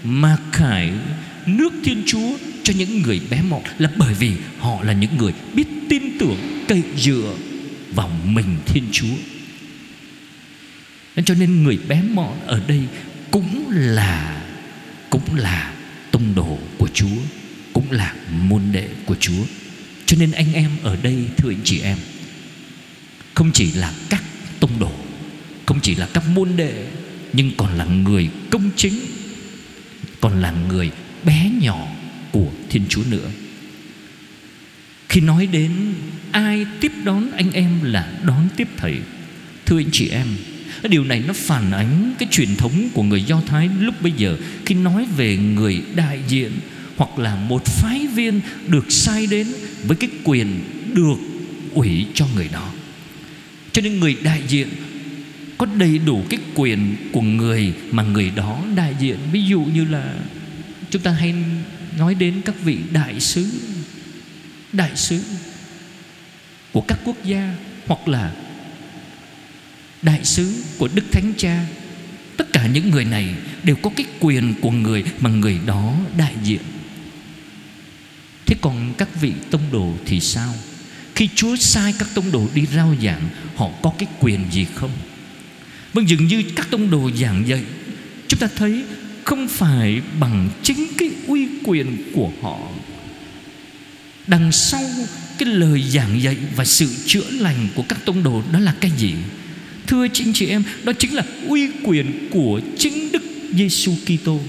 mà 0.08 0.36
khải 0.52 0.92
nước 1.46 1.72
Thiên 1.84 2.02
Chúa 2.06 2.36
cho 2.62 2.72
những 2.78 3.02
người 3.02 3.20
bé 3.30 3.42
mọn 3.42 3.62
Là 3.78 3.90
bởi 3.96 4.14
vì 4.14 4.32
họ 4.58 4.82
là 4.82 4.92
những 4.92 5.16
người 5.16 5.32
biết 5.54 5.66
tin 5.88 6.18
tưởng 6.18 6.64
cậy 6.68 6.82
dựa 6.96 7.34
vào 7.94 8.10
mình 8.24 8.56
Thiên 8.66 8.84
Chúa 8.92 9.16
Nên 11.16 11.24
cho 11.24 11.34
nên 11.34 11.62
người 11.62 11.78
bé 11.88 12.02
mọn 12.02 12.40
ở 12.46 12.60
đây 12.68 12.82
cũng 13.30 13.64
là 13.70 14.42
cũng 15.10 15.34
là 15.34 15.74
tông 16.10 16.34
đồ 16.34 16.58
của 16.78 16.88
Chúa, 16.94 17.16
cũng 17.72 17.90
là 17.90 18.14
môn 18.30 18.62
đệ 18.72 18.88
của 19.06 19.14
Chúa. 19.20 19.44
Cho 20.06 20.16
nên 20.20 20.32
anh 20.32 20.52
em 20.52 20.70
ở 20.82 20.96
đây 21.02 21.24
thưa 21.36 21.50
anh 21.50 21.60
chị 21.64 21.80
em, 21.80 21.98
không 23.34 23.50
chỉ 23.52 23.72
là 23.72 23.92
các 24.10 24.22
tông 24.60 24.78
đồ, 24.78 24.92
không 25.66 25.80
chỉ 25.82 25.94
là 25.94 26.08
các 26.12 26.28
môn 26.28 26.56
đệ 26.56 26.86
nhưng 27.32 27.50
còn 27.56 27.78
là 27.78 27.84
người 27.84 28.28
công 28.50 28.70
chính, 28.76 28.94
còn 30.20 30.40
là 30.40 30.54
người 30.68 30.90
bé 31.24 31.50
nhỏ 31.60 31.88
của 32.32 32.50
Thiên 32.70 32.82
Chúa 32.88 33.02
nữa. 33.10 33.30
Khi 35.08 35.20
nói 35.20 35.46
đến 35.46 35.94
ai 36.32 36.66
tiếp 36.80 36.92
đón 37.04 37.32
anh 37.32 37.52
em 37.52 37.70
là 37.82 38.12
đón 38.24 38.48
tiếp 38.56 38.68
thầy. 38.76 38.98
Thưa 39.66 39.78
anh 39.78 39.90
chị 39.92 40.08
em, 40.08 40.26
Điều 40.82 41.04
này 41.04 41.22
nó 41.26 41.32
phản 41.32 41.70
ánh 41.70 42.14
cái 42.18 42.28
truyền 42.30 42.56
thống 42.56 42.88
của 42.94 43.02
người 43.02 43.22
Do 43.22 43.40
Thái 43.46 43.70
lúc 43.80 44.02
bây 44.02 44.12
giờ. 44.12 44.36
Khi 44.66 44.74
nói 44.74 45.06
về 45.16 45.36
người 45.36 45.82
đại 45.94 46.20
diện 46.28 46.50
Hoặc 46.96 47.18
là 47.18 47.36
một 47.36 47.64
phái 47.64 48.06
viên 48.06 48.40
được 48.68 48.92
sai 48.92 49.26
đến 49.26 49.46
Với 49.86 49.96
cái 49.96 50.10
quyền 50.24 50.60
được 50.94 51.16
ủy 51.74 52.06
cho 52.14 52.26
người 52.34 52.48
đó. 52.52 52.72
Cho 53.72 53.82
nên 53.82 54.00
người 54.00 54.16
đại 54.22 54.42
diện 54.48 54.68
có 55.58 55.66
đầy 55.66 55.98
đủ 55.98 56.24
cái 56.30 56.40
quyền 56.54 56.96
của 57.12 57.20
người 57.20 57.74
mà 57.90 58.02
người 58.02 58.30
đó 58.30 58.62
đại 58.74 58.94
diện. 59.00 59.18
Ví 59.32 59.42
dụ 59.42 59.60
như 59.60 59.84
là 59.84 60.14
chúng 60.90 61.02
ta 61.02 61.10
hay 61.10 61.34
nói 61.98 62.14
đến 62.14 62.40
các 62.44 62.54
vị 62.64 62.78
đại 62.92 63.20
sứ 63.20 63.46
đại 64.72 64.90
sứ 64.96 65.22
của 66.72 66.80
các 66.80 66.98
quốc 67.04 67.24
gia 67.24 67.54
hoặc 67.86 68.08
là 68.08 68.32
đại 70.02 70.24
sứ 70.24 70.64
của 70.78 70.88
đức 70.94 71.04
thánh 71.12 71.32
cha. 71.36 71.66
Tất 72.36 72.52
cả 72.52 72.66
những 72.66 72.90
người 72.90 73.04
này 73.04 73.34
đều 73.62 73.76
có 73.76 73.90
cái 73.96 74.06
quyền 74.20 74.54
của 74.60 74.70
người 74.70 75.04
mà 75.20 75.30
người 75.30 75.58
đó 75.66 75.94
đại 76.16 76.34
diện. 76.42 76.60
Thế 78.46 78.56
còn 78.60 78.94
các 78.98 79.20
vị 79.20 79.32
tông 79.50 79.62
đồ 79.72 79.94
thì 80.06 80.20
sao? 80.20 80.54
Khi 81.14 81.28
chúa 81.34 81.56
sai 81.56 81.94
các 81.98 82.08
tông 82.14 82.32
đồ 82.32 82.48
đi 82.54 82.66
rao 82.66 82.94
giảng, 83.02 83.28
họ 83.56 83.70
có 83.82 83.92
cái 83.98 84.08
quyền 84.20 84.40
gì 84.50 84.66
không? 84.74 84.90
Vâng 85.96 86.08
dường 86.08 86.26
như 86.26 86.42
các 86.56 86.70
tông 86.70 86.90
đồ 86.90 87.10
giảng 87.20 87.48
dạy, 87.48 87.62
chúng 88.28 88.40
ta 88.40 88.48
thấy 88.56 88.84
không 89.24 89.48
phải 89.48 90.00
bằng 90.20 90.48
chính 90.62 90.86
cái 90.98 91.10
uy 91.26 91.48
quyền 91.64 91.96
của 92.12 92.30
họ. 92.42 92.58
Đằng 94.26 94.52
sau 94.52 94.82
cái 95.38 95.48
lời 95.48 95.82
giảng 95.82 96.22
dạy 96.22 96.36
và 96.56 96.64
sự 96.64 96.88
chữa 97.06 97.30
lành 97.30 97.68
của 97.74 97.82
các 97.88 97.98
tông 98.04 98.22
đồ 98.22 98.42
đó 98.52 98.58
là 98.58 98.74
cái 98.80 98.90
gì? 98.98 99.14
Thưa 99.86 100.08
chị 100.08 100.24
chị 100.34 100.46
em, 100.46 100.62
đó 100.84 100.92
chính 100.92 101.14
là 101.14 101.22
uy 101.48 101.68
quyền 101.84 102.28
của 102.30 102.60
chính 102.78 103.12
đức 103.12 103.22
Giêsu 103.52 103.92
Kitô. 104.06 104.40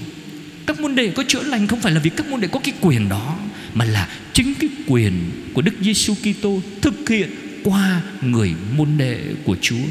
Các 0.66 0.80
môn 0.80 0.94
đệ 0.94 1.10
có 1.10 1.24
chữa 1.28 1.42
lành 1.42 1.66
không 1.66 1.80
phải 1.80 1.92
là 1.92 2.00
vì 2.00 2.10
các 2.10 2.28
môn 2.28 2.40
đệ 2.40 2.48
có 2.48 2.60
cái 2.60 2.74
quyền 2.80 3.08
đó, 3.08 3.38
mà 3.74 3.84
là 3.84 4.08
chính 4.32 4.54
cái 4.54 4.70
quyền 4.86 5.12
của 5.52 5.62
Đức 5.62 5.74
Giêsu 5.80 6.14
Kitô 6.14 6.60
thực 6.80 7.08
hiện 7.08 7.30
qua 7.64 8.02
người 8.22 8.54
môn 8.76 8.88
đệ 8.98 9.20
của 9.44 9.56
Chúa. 9.60 9.86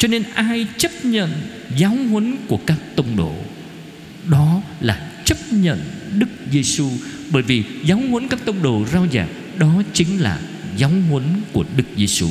Cho 0.00 0.08
nên 0.08 0.22
ai 0.34 0.66
chấp 0.78 1.04
nhận 1.04 1.30
giáo 1.76 1.96
huấn 2.10 2.36
của 2.48 2.58
các 2.66 2.78
tông 2.96 3.16
đồ 3.16 3.34
đó 4.30 4.62
là 4.80 5.10
chấp 5.24 5.38
nhận 5.50 5.80
Đức 6.18 6.26
Giêsu 6.52 6.90
bởi 7.30 7.42
vì 7.42 7.64
giáo 7.84 8.00
huấn 8.10 8.28
các 8.28 8.44
tông 8.44 8.62
đồ 8.62 8.84
rao 8.92 9.06
giảng 9.12 9.28
đó 9.58 9.82
chính 9.92 10.20
là 10.20 10.40
giáo 10.76 10.90
huấn 11.10 11.24
của 11.52 11.64
Đức 11.76 11.84
Giêsu. 11.96 12.28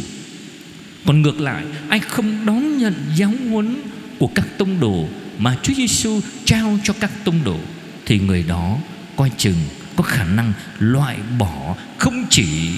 Còn 1.05 1.21
ngược 1.21 1.41
lại, 1.41 1.63
ai 1.89 1.99
không 1.99 2.45
đón 2.45 2.77
nhận 2.77 2.93
giáo 3.15 3.33
huấn 3.49 3.75
của 4.19 4.27
các 4.35 4.47
tông 4.57 4.79
đồ 4.79 5.07
mà 5.37 5.57
Chúa 5.63 5.73
Giêsu 5.73 6.19
trao 6.45 6.79
cho 6.83 6.93
các 6.99 7.11
tông 7.23 7.43
đồ 7.43 7.57
thì 8.05 8.19
người 8.19 8.43
đó 8.47 8.77
coi 9.15 9.31
chừng 9.37 9.59
có 9.95 10.03
khả 10.03 10.23
năng 10.23 10.53
loại 10.79 11.17
bỏ 11.39 11.75
không 11.97 12.25
chỉ 12.29 12.69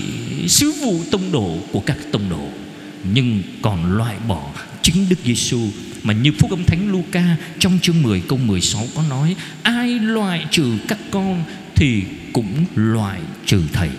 sứ 0.48 0.72
vụ 0.72 1.02
tông 1.12 1.32
đồ 1.32 1.58
của 1.72 1.80
các 1.80 1.98
tông 2.12 2.30
đồ 2.30 2.48
nhưng 3.14 3.42
còn 3.62 3.98
loại 3.98 4.16
bỏ 4.28 4.52
chính 4.82 5.10
Đức 5.10 5.16
Giêsu 5.26 5.70
mà 6.04 6.14
như 6.14 6.32
phúc 6.32 6.52
âm 6.52 6.64
thánh 6.64 6.92
Luca 6.92 7.38
trong 7.60 7.80
chương 7.82 8.02
10 8.02 8.22
câu 8.28 8.38
16 8.38 8.88
có 8.96 9.04
nói 9.10 9.36
ai 9.64 10.00
loại 10.00 10.46
trừ 10.52 10.74
các 10.88 11.00
con 11.12 11.44
thì 11.76 12.04
cũng 12.34 12.66
loại 12.76 13.20
trừ 13.46 13.62
thầy 13.74 13.90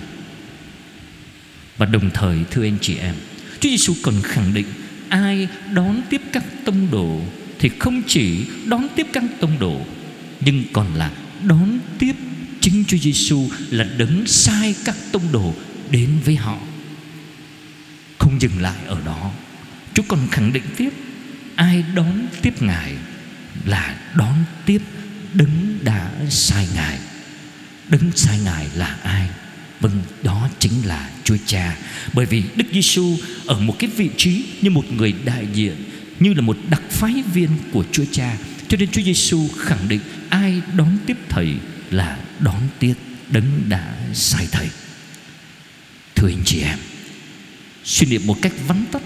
và 1.77 1.87
đồng 1.87 2.11
thời 2.15 2.39
thưa 2.51 2.63
anh 2.63 2.79
chị 2.81 2.97
em 2.97 3.15
Chúa 3.61 3.69
Giêsu 3.69 3.95
còn 4.03 4.15
khẳng 4.23 4.55
định 4.55 4.67
ai 5.09 5.49
đón 5.73 6.01
tiếp 6.11 6.21
các 6.33 6.45
tông 6.65 6.91
đồ 6.91 7.21
thì 7.59 7.71
không 7.79 8.03
chỉ 8.07 8.45
đón 8.67 8.89
tiếp 8.97 9.07
các 9.13 9.25
tông 9.41 9.59
đồ 9.59 9.81
nhưng 10.41 10.65
còn 10.73 10.95
là 10.95 11.11
đón 11.45 11.79
tiếp 11.99 12.15
chính 12.63 12.85
Chúa 12.89 12.97
Giêsu 12.97 13.49
là 13.71 13.85
đấng 13.99 14.27
sai 14.27 14.75
các 14.85 14.97
tông 15.13 15.33
đồ 15.33 15.55
đến 15.91 16.11
với 16.25 16.37
họ. 16.37 16.59
Không 18.19 18.41
dừng 18.41 18.61
lại 18.61 18.77
ở 18.87 19.01
đó, 19.07 19.31
Chúa 19.95 20.03
còn 20.09 20.29
khẳng 20.31 20.53
định 20.53 20.65
tiếp 20.77 20.91
ai 21.57 21.85
đón 21.95 22.27
tiếp 22.43 22.63
Ngài 22.63 22.95
là 23.65 23.97
đón 24.15 24.45
tiếp 24.67 24.83
đấng 25.35 25.79
đã 25.85 26.11
sai 26.31 26.69
Ngài. 26.75 26.99
Đấng 27.89 28.11
sai 28.17 28.39
Ngài 28.45 28.67
là 28.75 28.97
ai? 29.03 29.29
Vâng, 29.81 30.03
đó 30.23 30.49
chính 30.59 30.87
là 30.87 31.11
Chúa 31.25 31.37
Cha. 31.47 31.77
Bởi 32.13 32.27
vì 32.27 32.43
Đức 32.57 32.65
Giêsu 32.73 33.17
ở 33.47 33.59
một 33.59 33.77
cái 33.79 33.91
vị 33.97 34.11
trí 34.17 34.45
như 34.63 34.71
một 34.71 34.93
người 34.93 35.15
đại 35.25 35.47
diện, 35.55 35.77
như 36.21 36.35
là 36.35 36.41
một 36.41 36.57
đặc 36.71 36.83
phái 36.91 37.23
viên 37.33 37.49
của 37.73 37.85
Chúa 37.93 38.05
Cha. 38.13 38.37
Cho 38.69 38.77
nên 38.77 38.89
Chúa 38.91 39.03
Giêsu 39.03 39.49
khẳng 39.59 39.89
định 39.89 40.01
ai 40.29 40.63
đón 40.77 40.99
tiếp 41.07 41.17
Thầy 41.29 41.55
là 41.91 42.19
đón 42.41 42.61
tiếp 42.79 42.95
đấng 43.29 43.69
đã 43.69 43.95
sai 44.15 44.49
Thầy. 44.53 44.69
Thưa 46.15 46.29
anh 46.29 46.43
chị 46.45 46.61
em, 46.63 46.79
suy 47.85 48.07
niệm 48.07 48.27
một 48.27 48.37
cách 48.43 48.53
vắn 48.67 48.85
tắt 48.93 49.03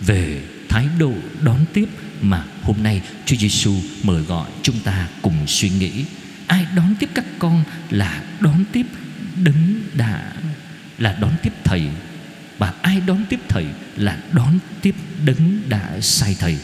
về 0.00 0.42
thái 0.68 0.88
độ 0.98 1.14
đón 1.42 1.64
tiếp 1.72 1.88
mà 2.20 2.44
hôm 2.62 2.82
nay 2.82 3.02
Chúa 3.26 3.36
Giêsu 3.36 3.74
mời 4.02 4.22
gọi 4.22 4.50
chúng 4.62 4.80
ta 4.80 5.08
cùng 5.22 5.46
suy 5.46 5.70
nghĩ. 5.70 6.04
Ai 6.46 6.66
đón 6.76 6.94
tiếp 7.00 7.08
các 7.14 7.24
con 7.38 7.64
là 7.90 8.22
đón 8.40 8.64
tiếp 8.72 8.86
đấng 9.36 9.82
đã 9.94 10.32
là 10.98 11.18
đón 11.20 11.32
tiếp 11.42 11.52
thầy. 11.64 11.82
Và 12.58 12.74
ai 12.82 13.00
đón 13.06 13.24
tiếp 13.28 13.40
thầy 13.48 13.66
là 13.96 14.22
đón 14.32 14.58
tiếp 14.82 14.94
đấng 15.24 15.68
đã 15.68 16.00
sai 16.00 16.36
thầy. 16.38 16.58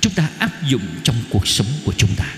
Chúng 0.00 0.12
ta 0.12 0.28
áp 0.38 0.64
dụng 0.68 0.82
trong 1.02 1.16
cuộc 1.30 1.48
sống 1.48 1.66
của 1.84 1.92
chúng 1.96 2.14
ta. 2.16 2.34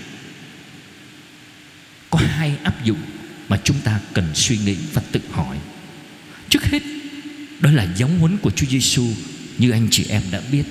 Có 2.09 2.19
hai 2.19 2.53
áp 2.63 2.83
dụng 2.83 2.99
mà 3.49 3.59
chúng 3.63 3.79
ta 3.83 3.99
cần 4.13 4.25
suy 4.33 4.57
nghĩ 4.57 4.75
và 4.93 5.01
tự 5.11 5.19
hỏi. 5.31 5.57
Trước 6.49 6.63
hết, 6.63 6.83
đó 7.59 7.71
là 7.71 7.87
giáo 7.95 8.09
huấn 8.19 8.37
của 8.37 8.51
Chúa 8.51 8.67
Giêsu 8.69 9.07
như 9.59 9.71
anh 9.71 9.87
chị 9.91 10.05
em 10.09 10.21
đã 10.31 10.41
biết, 10.51 10.63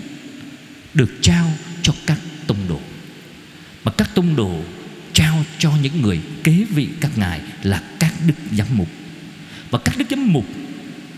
được 0.95 1.11
trao 1.23 1.52
cho 1.83 1.95
các 2.07 2.18
tông 2.47 2.68
đồ 2.68 2.80
mà 3.85 3.92
các 3.92 4.11
tông 4.14 4.37
đồ 4.37 4.61
trao 5.12 5.45
cho 5.59 5.73
những 5.83 6.02
người 6.02 6.21
kế 6.45 6.64
vị 6.71 6.88
các 7.00 7.18
ngài 7.18 7.40
là 7.62 7.83
các 8.00 8.12
đức 8.26 8.35
giám 8.52 8.66
mục 8.76 8.88
và 9.71 9.78
các 9.85 9.99
đức 9.99 10.04
giám 10.11 10.33
mục 10.33 10.45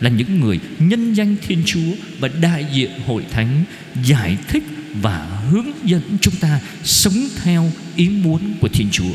là 0.01 0.11
những 0.11 0.41
người 0.41 0.61
nhân 0.79 1.15
danh 1.15 1.37
Thiên 1.47 1.63
Chúa 1.67 1.93
và 2.19 2.29
đại 2.29 2.67
diện 2.73 2.91
hội 3.07 3.25
thánh 3.31 3.65
giải 4.05 4.37
thích 4.49 4.65
và 4.95 5.27
hướng 5.51 5.71
dẫn 5.85 6.03
chúng 6.21 6.35
ta 6.41 6.61
sống 6.85 7.29
theo 7.43 7.73
ý 7.97 8.09
muốn 8.09 8.55
của 8.61 8.69
Thiên 8.69 8.89
Chúa. 8.93 9.15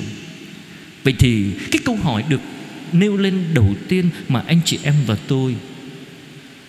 Vậy 1.04 1.14
thì 1.20 1.52
cái 1.72 1.80
câu 1.86 1.96
hỏi 1.96 2.24
được 2.30 2.42
nêu 2.92 3.18
lên 3.18 3.44
đầu 3.54 3.76
tiên 3.88 4.10
mà 4.28 4.44
anh 4.48 4.60
chị 4.66 4.80
em 4.84 4.96
và 5.06 5.18
tôi 5.28 5.56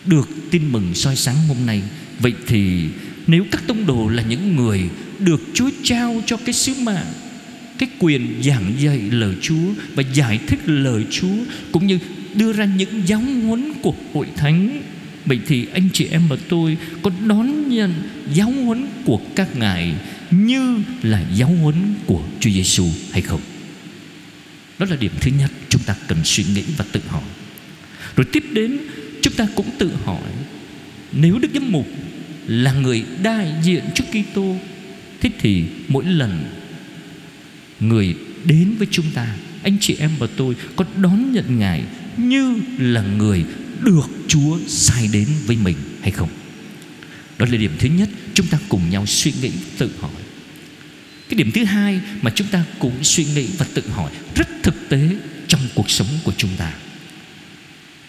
được 0.07 0.29
tin 0.51 0.73
mừng 0.73 0.95
soi 0.95 1.17
sáng 1.17 1.37
hôm 1.49 1.57
nay 1.67 1.83
vậy 2.21 2.35
thì 2.47 2.85
nếu 3.27 3.45
các 3.51 3.63
tông 3.67 3.87
đồ 3.87 4.09
là 4.09 4.23
những 4.23 4.57
người 4.57 4.83
được 5.19 5.41
Chúa 5.55 5.71
trao 5.83 6.23
cho 6.27 6.37
cái 6.37 6.53
sứ 6.53 6.75
mạng, 6.75 7.13
cái 7.79 7.89
quyền 7.99 8.43
giảng 8.45 8.73
dạy 8.79 8.99
lời 8.99 9.35
Chúa 9.43 9.73
và 9.95 10.03
giải 10.15 10.41
thích 10.47 10.61
lời 10.67 11.05
Chúa, 11.11 11.37
cũng 11.73 11.87
như 11.87 11.99
đưa 12.35 12.53
ra 12.53 12.65
những 12.65 13.03
giáo 13.07 13.21
huấn 13.21 13.73
của 13.83 13.95
hội 14.15 14.27
thánh, 14.37 14.83
vậy 15.27 15.41
thì 15.47 15.67
anh 15.73 15.89
chị 15.93 16.07
em 16.11 16.23
và 16.29 16.37
tôi 16.49 16.77
có 17.03 17.11
đón 17.27 17.69
nhận 17.69 17.95
giáo 18.35 18.51
huấn 18.51 18.87
của 19.05 19.21
các 19.37 19.57
ngài 19.57 19.95
như 20.31 20.79
là 21.03 21.23
giáo 21.35 21.49
huấn 21.49 21.95
của 22.07 22.23
Chúa 22.41 22.51
Giêsu 22.51 22.87
hay 23.13 23.23
không? 23.23 23.41
Đó 24.79 24.87
là 24.91 24.97
điểm 24.97 25.13
thứ 25.21 25.31
nhất 25.39 25.51
chúng 25.69 25.83
ta 25.83 25.95
cần 26.09 26.19
suy 26.25 26.45
nghĩ 26.55 26.63
và 26.77 26.85
tự 26.93 27.01
hỏi. 27.09 27.23
Rồi 28.17 28.27
tiếp 28.33 28.45
đến 28.53 28.79
chúng 29.27 29.35
ta 29.35 29.47
cũng 29.55 29.71
tự 29.79 29.91
hỏi, 30.05 30.31
nếu 31.13 31.39
Đức 31.39 31.49
Giám 31.55 31.73
mục 31.73 31.87
là 32.47 32.73
người 32.73 33.05
đại 33.23 33.53
diện 33.63 33.85
trước 33.95 34.05
Kitô, 34.11 34.57
thế 35.21 35.31
thì 35.41 35.65
mỗi 35.89 36.05
lần 36.05 36.45
người 37.81 38.15
đến 38.45 38.75
với 38.79 38.87
chúng 38.91 39.07
ta, 39.15 39.37
anh 39.63 39.77
chị 39.81 39.97
em 39.99 40.11
và 40.19 40.27
tôi 40.37 40.55
có 40.77 40.85
đón 41.03 41.33
nhận 41.33 41.59
ngài 41.59 41.83
như 42.17 42.57
là 42.79 43.03
người 43.03 43.45
được 43.83 44.11
chúa 44.29 44.59
sai 44.67 45.09
đến 45.13 45.29
với 45.47 45.57
mình 45.57 45.77
hay 46.03 46.11
không? 46.11 46.29
Đó 47.39 47.47
là 47.51 47.57
điểm 47.57 47.73
thứ 47.79 47.89
nhất, 47.89 48.09
chúng 48.35 48.47
ta 48.47 48.59
cùng 48.69 48.91
nhau 48.91 49.07
suy 49.07 49.33
nghĩ, 49.43 49.51
tự 49.79 49.91
hỏi. 50.01 50.23
Cái 51.29 51.39
điểm 51.39 51.51
thứ 51.51 51.65
hai 51.65 52.01
mà 52.23 52.33
chúng 52.35 52.47
ta 52.47 52.65
cũng 52.79 53.05
suy 53.05 53.25
nghĩ 53.25 53.47
và 53.59 53.67
tự 53.75 53.89
hỏi 53.89 54.11
rất 54.35 54.49
thực 54.63 54.89
tế 54.89 55.09
trong 55.49 55.61
cuộc 55.75 55.91
sống 55.91 56.09
của 56.25 56.33
chúng 56.37 56.51
ta 56.59 56.73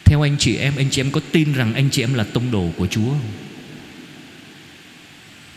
theo 0.08 0.22
anh 0.22 0.36
chị 0.40 0.56
em, 0.56 0.76
anh 0.78 0.90
chị 0.92 1.02
em 1.02 1.12
có 1.12 1.22
tin 1.32 1.54
rằng 1.54 1.74
anh 1.74 1.90
chị 1.92 2.04
em 2.04 2.14
là 2.14 2.24
tông 2.24 2.52
đồ 2.52 2.72
của 2.78 2.88
chúa 2.88 3.10
không? 3.10 3.32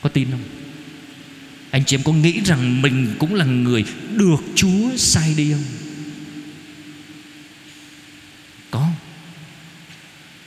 Có 0.02 0.08
tin 0.08 0.30
không? 0.30 0.42
Anh 1.70 1.84
chị 1.84 1.96
em 1.96 2.02
có 2.02 2.12
nghĩ 2.12 2.40
rằng 2.44 2.82
mình 2.82 3.14
cũng 3.18 3.34
là 3.34 3.44
người 3.44 3.84
được 4.16 4.36
Chúa 4.54 4.96
sai 4.96 5.34
đi 5.36 5.52
không? 5.52 5.64
Có. 8.70 8.88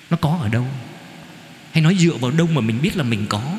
Nó 0.09 0.17
có 0.17 0.39
ở 0.41 0.49
đâu? 0.49 0.67
Hay 1.71 1.83
nói 1.83 1.95
dựa 1.99 2.17
vào 2.17 2.31
đâu 2.31 2.47
mà 2.47 2.61
mình 2.61 2.81
biết 2.81 2.97
là 2.97 3.03
mình 3.03 3.25
có? 3.29 3.57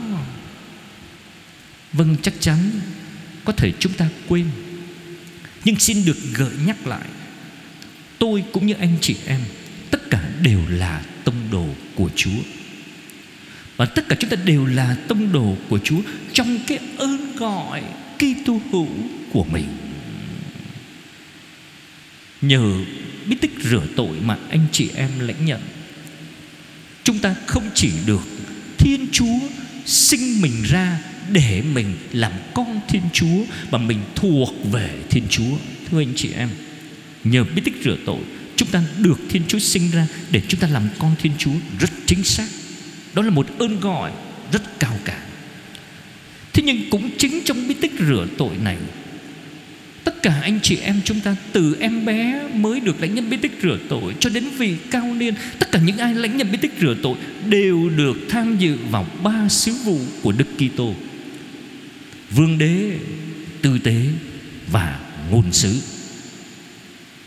Vâng 1.92 2.16
chắc 2.22 2.34
chắn 2.40 2.70
Có 3.44 3.52
thể 3.52 3.72
chúng 3.78 3.92
ta 3.92 4.08
quên. 4.28 4.46
Nhưng 5.64 5.78
xin 5.78 6.04
được 6.04 6.16
gợi 6.34 6.52
nhắc 6.66 6.86
lại, 6.86 7.08
Tôi 8.18 8.44
cũng 8.52 8.66
như 8.66 8.74
anh 8.74 8.96
chị 9.00 9.16
em 9.26 9.40
Tất 9.94 10.10
cả 10.10 10.30
đều 10.42 10.60
là 10.68 11.02
tông 11.24 11.50
đồ 11.52 11.66
của 11.94 12.10
Chúa 12.16 12.40
và 13.76 13.86
tất 13.86 14.08
cả 14.08 14.16
chúng 14.20 14.30
ta 14.30 14.36
đều 14.44 14.66
là 14.66 14.96
tông 15.08 15.32
đồ 15.32 15.56
của 15.68 15.78
Chúa 15.84 16.00
trong 16.32 16.58
cái 16.66 16.78
ơn 16.96 17.36
gọi 17.36 17.82
Kitô 18.16 18.60
hữu 18.72 18.88
của 19.32 19.44
mình. 19.44 19.64
Nhờ 22.40 22.84
bí 23.26 23.36
tích 23.40 23.54
rửa 23.62 23.86
tội 23.96 24.20
mà 24.24 24.38
anh 24.50 24.66
chị 24.72 24.90
em 24.94 25.10
lãnh 25.20 25.46
nhận, 25.46 25.60
chúng 27.04 27.18
ta 27.18 27.34
không 27.46 27.70
chỉ 27.74 27.90
được 28.06 28.22
Thiên 28.78 29.06
Chúa 29.12 29.38
sinh 29.86 30.40
mình 30.40 30.62
ra 30.62 30.98
để 31.32 31.62
mình 31.74 31.96
làm 32.12 32.32
con 32.54 32.80
Thiên 32.88 33.02
Chúa 33.12 33.44
mà 33.70 33.78
mình 33.78 34.00
thuộc 34.14 34.54
về 34.72 34.90
Thiên 35.10 35.24
Chúa. 35.30 35.56
Thưa 35.90 36.00
anh 36.00 36.12
chị 36.16 36.30
em, 36.32 36.48
nhờ 37.24 37.44
bí 37.54 37.62
tích 37.64 37.82
rửa 37.84 37.96
tội, 38.06 38.20
chúng 38.56 38.68
ta 38.68 38.82
được 38.99 39.20
Thiên 39.28 39.42
Chúa 39.49 39.58
sinh 39.58 39.90
ra 39.90 40.06
để 40.30 40.42
chúng 40.49 40.61
ta 40.61 40.68
làm 40.68 40.88
con 40.99 41.14
Thiên 41.23 41.32
Chúa 41.38 41.54
rất 41.80 41.90
chính 42.06 42.25
xác. 42.25 42.46
Đó 43.14 43.23
là 43.23 43.30
một 43.30 43.46
ơn 43.58 43.80
gọi 43.80 44.12
rất 44.52 44.62
cao 44.80 44.99
cả. 45.04 45.23
Thế 46.52 46.62
nhưng 46.62 46.90
cũng 46.90 47.11
chính 47.18 47.40
trong 47.44 47.68
bí 47.68 47.75
tích 47.75 47.92
rửa 47.99 48.26
tội 48.38 48.56
này, 48.64 48.76
Tất 50.04 50.23
cả 50.23 50.40
anh 50.42 50.61
chị 50.62 50.76
em 50.76 51.00
chúng 51.04 51.20
ta 51.20 51.37
Từ 51.52 51.76
em 51.80 52.04
bé 52.04 52.49
mới 52.54 52.80
được 52.80 53.00
lãnh 53.00 53.14
nhận 53.14 53.30
bí 53.30 53.37
tích 53.37 53.58
rửa 53.62 53.78
tội 53.88 54.14
Cho 54.20 54.30
đến 54.30 54.44
vị 54.58 54.75
cao 54.90 55.14
niên, 55.14 55.34
Tất 55.58 55.73
cả 55.73 55.80
những 55.84 55.99
ai 55.99 56.14
lãnh 56.14 56.37
nhận 56.37 56.52
bí 56.52 56.58
tích 56.58 56.75
rửa 56.80 56.96
tội 57.02 57.16
Đều 57.49 57.90
được 57.96 58.16
tham 58.28 58.56
dự 58.58 58.76
vào 58.90 59.06
ba 59.23 59.49
sứ 59.49 59.73
vụ 59.84 60.00
của 60.23 60.32
Đức 60.32 60.46
Kitô. 60.56 60.94
Vương 62.30 62.58
đế, 62.58 62.90
Tư 63.62 63.78
tế 63.78 63.96
Và 64.73 65.00
ngôn 65.30 65.52
sứ. 65.52 65.80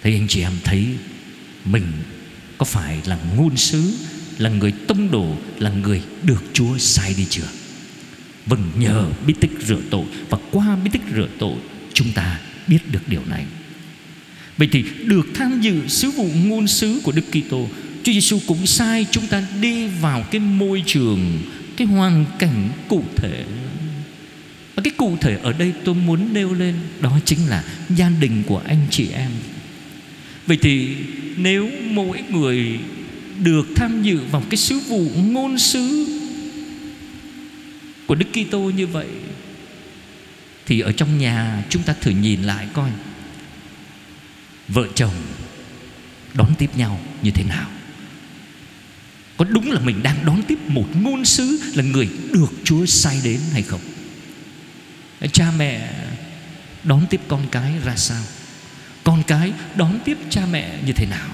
Thế 0.03 0.11
anh 0.13 0.27
chị 0.27 0.41
em 0.41 0.53
thấy 0.63 0.85
mình 1.71 1.83
có 2.57 2.65
phải 2.65 2.97
là 3.05 3.17
ngôn 3.35 3.57
sứ, 3.57 3.93
là 4.37 4.49
người 4.49 4.71
tông 4.87 5.11
đồ, 5.11 5.37
là 5.59 5.69
người 5.69 6.01
được 6.23 6.43
Chúa 6.53 6.77
sai 6.77 7.13
đi 7.17 7.25
chưa? 7.29 7.49
Vâng 8.45 8.71
nhờ 8.77 9.09
bí 9.25 9.33
tích 9.39 9.51
rửa 9.67 9.81
tội 9.89 10.05
và 10.29 10.37
qua 10.51 10.75
bí 10.83 10.89
tích 10.93 11.01
rửa 11.15 11.27
tội, 11.39 11.55
chúng 11.93 12.11
ta 12.13 12.39
biết 12.67 12.79
được 12.91 13.07
điều 13.07 13.21
này. 13.25 13.45
Vậy 14.57 14.69
thì 14.71 14.85
được 15.05 15.27
tham 15.35 15.61
dự 15.61 15.87
sứ 15.87 16.11
vụ 16.11 16.29
ngôn 16.45 16.67
sứ 16.67 17.01
của 17.03 17.11
Đức 17.11 17.25
Kitô, 17.31 17.67
Chúa 18.03 18.11
Giêsu 18.11 18.39
cũng 18.47 18.65
sai 18.67 19.05
chúng 19.11 19.27
ta 19.27 19.43
đi 19.61 19.87
vào 19.87 20.25
cái 20.31 20.39
môi 20.39 20.83
trường, 20.85 21.39
cái 21.77 21.87
hoàn 21.87 22.25
cảnh 22.39 22.69
cụ 22.87 23.03
thể. 23.15 23.45
Và 24.75 24.83
cái 24.83 24.93
cụ 24.97 25.17
thể 25.21 25.37
ở 25.43 25.53
đây 25.53 25.73
tôi 25.85 25.95
muốn 25.95 26.33
nêu 26.33 26.53
lên, 26.53 26.75
đó 27.01 27.19
chính 27.25 27.47
là 27.47 27.63
gia 27.89 28.09
đình 28.09 28.43
của 28.47 28.61
anh 28.67 28.87
chị 28.91 29.07
em. 29.13 29.31
Vậy 30.47 30.57
thì 30.61 30.95
nếu 31.37 31.69
mỗi 31.83 32.23
người 32.29 32.79
được 33.39 33.67
tham 33.75 34.03
dự 34.03 34.19
vào 34.31 34.43
cái 34.49 34.57
sứ 34.57 34.79
vụ 34.79 35.11
ngôn 35.15 35.57
sứ 35.57 36.07
của 38.07 38.15
Đức 38.15 38.25
Kitô 38.33 38.59
như 38.59 38.87
vậy, 38.87 39.07
thì 40.65 40.79
ở 40.79 40.91
trong 40.91 41.17
nhà 41.17 41.63
chúng 41.69 41.83
ta 41.83 41.93
thử 42.01 42.11
nhìn 42.11 42.43
lại 42.43 42.67
coi, 42.73 42.91
vợ 44.67 44.87
chồng 44.95 45.13
đón 46.33 46.55
tiếp 46.57 46.69
nhau 46.77 46.99
như 47.23 47.31
thế 47.31 47.43
nào? 47.43 47.69
Có 49.37 49.45
đúng 49.45 49.71
là 49.71 49.79
mình 49.79 50.03
đang 50.03 50.25
đón 50.25 50.41
tiếp 50.47 50.57
một 50.67 50.87
ngôn 51.01 51.25
sứ 51.25 51.59
là 51.75 51.83
người 51.83 52.09
được 52.33 52.51
Chúa 52.63 52.85
sai 52.85 53.21
đến 53.23 53.39
hay 53.53 53.61
không? 53.61 53.81
Cha 55.31 55.51
mẹ 55.57 55.93
đón 56.83 57.05
tiếp 57.09 57.21
con 57.27 57.47
cái 57.51 57.73
ra 57.85 57.95
sao? 57.95 58.23
Con 59.07 59.23
cái 59.27 59.53
đón 59.75 59.99
tiếp 60.05 60.17
cha 60.29 60.41
mẹ 60.51 60.79
như 60.85 60.93
thế 60.93 61.05
nào? 61.05 61.27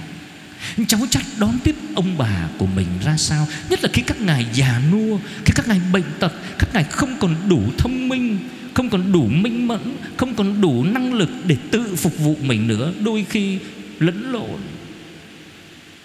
Cháu 0.88 1.00
chắc 1.10 1.24
đón 1.40 1.60
tiếp 1.64 1.76
ông 1.96 2.18
bà 2.18 2.50
của 2.58 2.66
mình 2.66 2.88
ra 3.06 3.18
sao? 3.18 3.48
Nhất 3.70 3.84
là 3.84 3.90
khi 3.94 4.02
các 4.02 4.22
ngài 4.22 4.46
già 4.54 4.82
nua, 4.92 5.18
khi 5.46 5.54
các 5.56 5.68
ngài 5.68 5.82
bệnh 5.94 6.04
tật, 6.20 6.34
các 6.60 6.70
ngài 6.74 6.84
không 6.84 7.16
còn 7.20 7.36
đủ 7.50 7.62
thông 7.78 8.10
minh, 8.10 8.38
không 8.74 8.90
còn 8.90 9.12
đủ 9.12 9.28
minh 9.28 9.68
mẫn, 9.68 9.98
không 10.18 10.36
còn 10.36 10.62
đủ 10.62 10.84
năng 10.84 11.14
lực 11.14 11.30
để 11.48 11.58
tự 11.72 11.96
phục 11.96 12.18
vụ 12.18 12.38
mình 12.42 12.68
nữa, 12.68 12.94
đôi 13.00 13.26
khi 13.30 13.60
lẫn 14.00 14.32
lộn. 14.32 14.60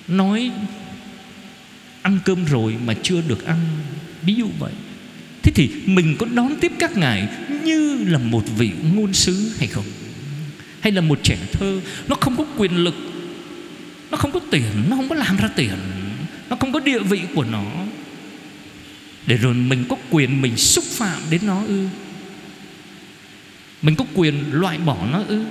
Nói, 0.09 0.51
ăn 2.03 2.19
cơm 2.25 2.45
rồi 2.45 2.77
mà 2.87 2.95
chưa 3.03 3.21
được 3.29 3.47
ăn. 3.47 3.59
Ví 4.23 4.35
dụ 4.35 4.49
vậy. 4.59 4.73
Thế 5.43 5.53
thì 5.55 5.71
mình 5.87 6.17
có 6.19 6.27
đón 6.35 6.57
tiếp 6.61 6.73
các 6.79 6.97
ngài 6.97 7.29
như 7.65 8.05
là 8.09 8.19
một 8.19 8.43
vị 8.57 8.71
ngôn 8.95 9.13
sứ 9.15 9.53
hay 9.59 9.69
không? 9.69 9.85
Hay 10.81 10.93
là 10.93 11.01
một 11.01 11.19
trẻ 11.23 11.39
thơ, 11.53 11.81
nó 12.09 12.17
không 12.21 12.37
có 12.37 12.45
quyền 12.57 12.77
lực, 12.77 12.95
nó 14.11 14.17
không 14.17 14.33
có 14.33 14.41
tiền, 14.51 14.85
nó 14.91 14.97
không 14.97 15.09
có 15.09 15.15
làm 15.15 15.37
ra 15.37 15.49
tiền, 15.57 15.75
nó 16.51 16.57
không 16.57 16.73
có 16.73 16.81
địa 16.81 16.99
vị 16.99 17.21
của 17.35 17.45
nó. 17.45 17.65
Để 19.27 19.37
rồi 19.37 19.55
mình 19.55 19.85
có 19.89 19.97
quyền 20.11 20.43
mình 20.43 20.57
xúc 20.57 20.85
phạm 20.85 21.23
đến 21.31 21.41
nó 21.47 21.63
ư? 21.67 21.89
Mình 23.83 23.95
có 23.95 24.05
quyền 24.15 24.45
loại 24.53 24.79
bỏ 24.79 25.07
nó 25.13 25.23
ư? 25.29 25.45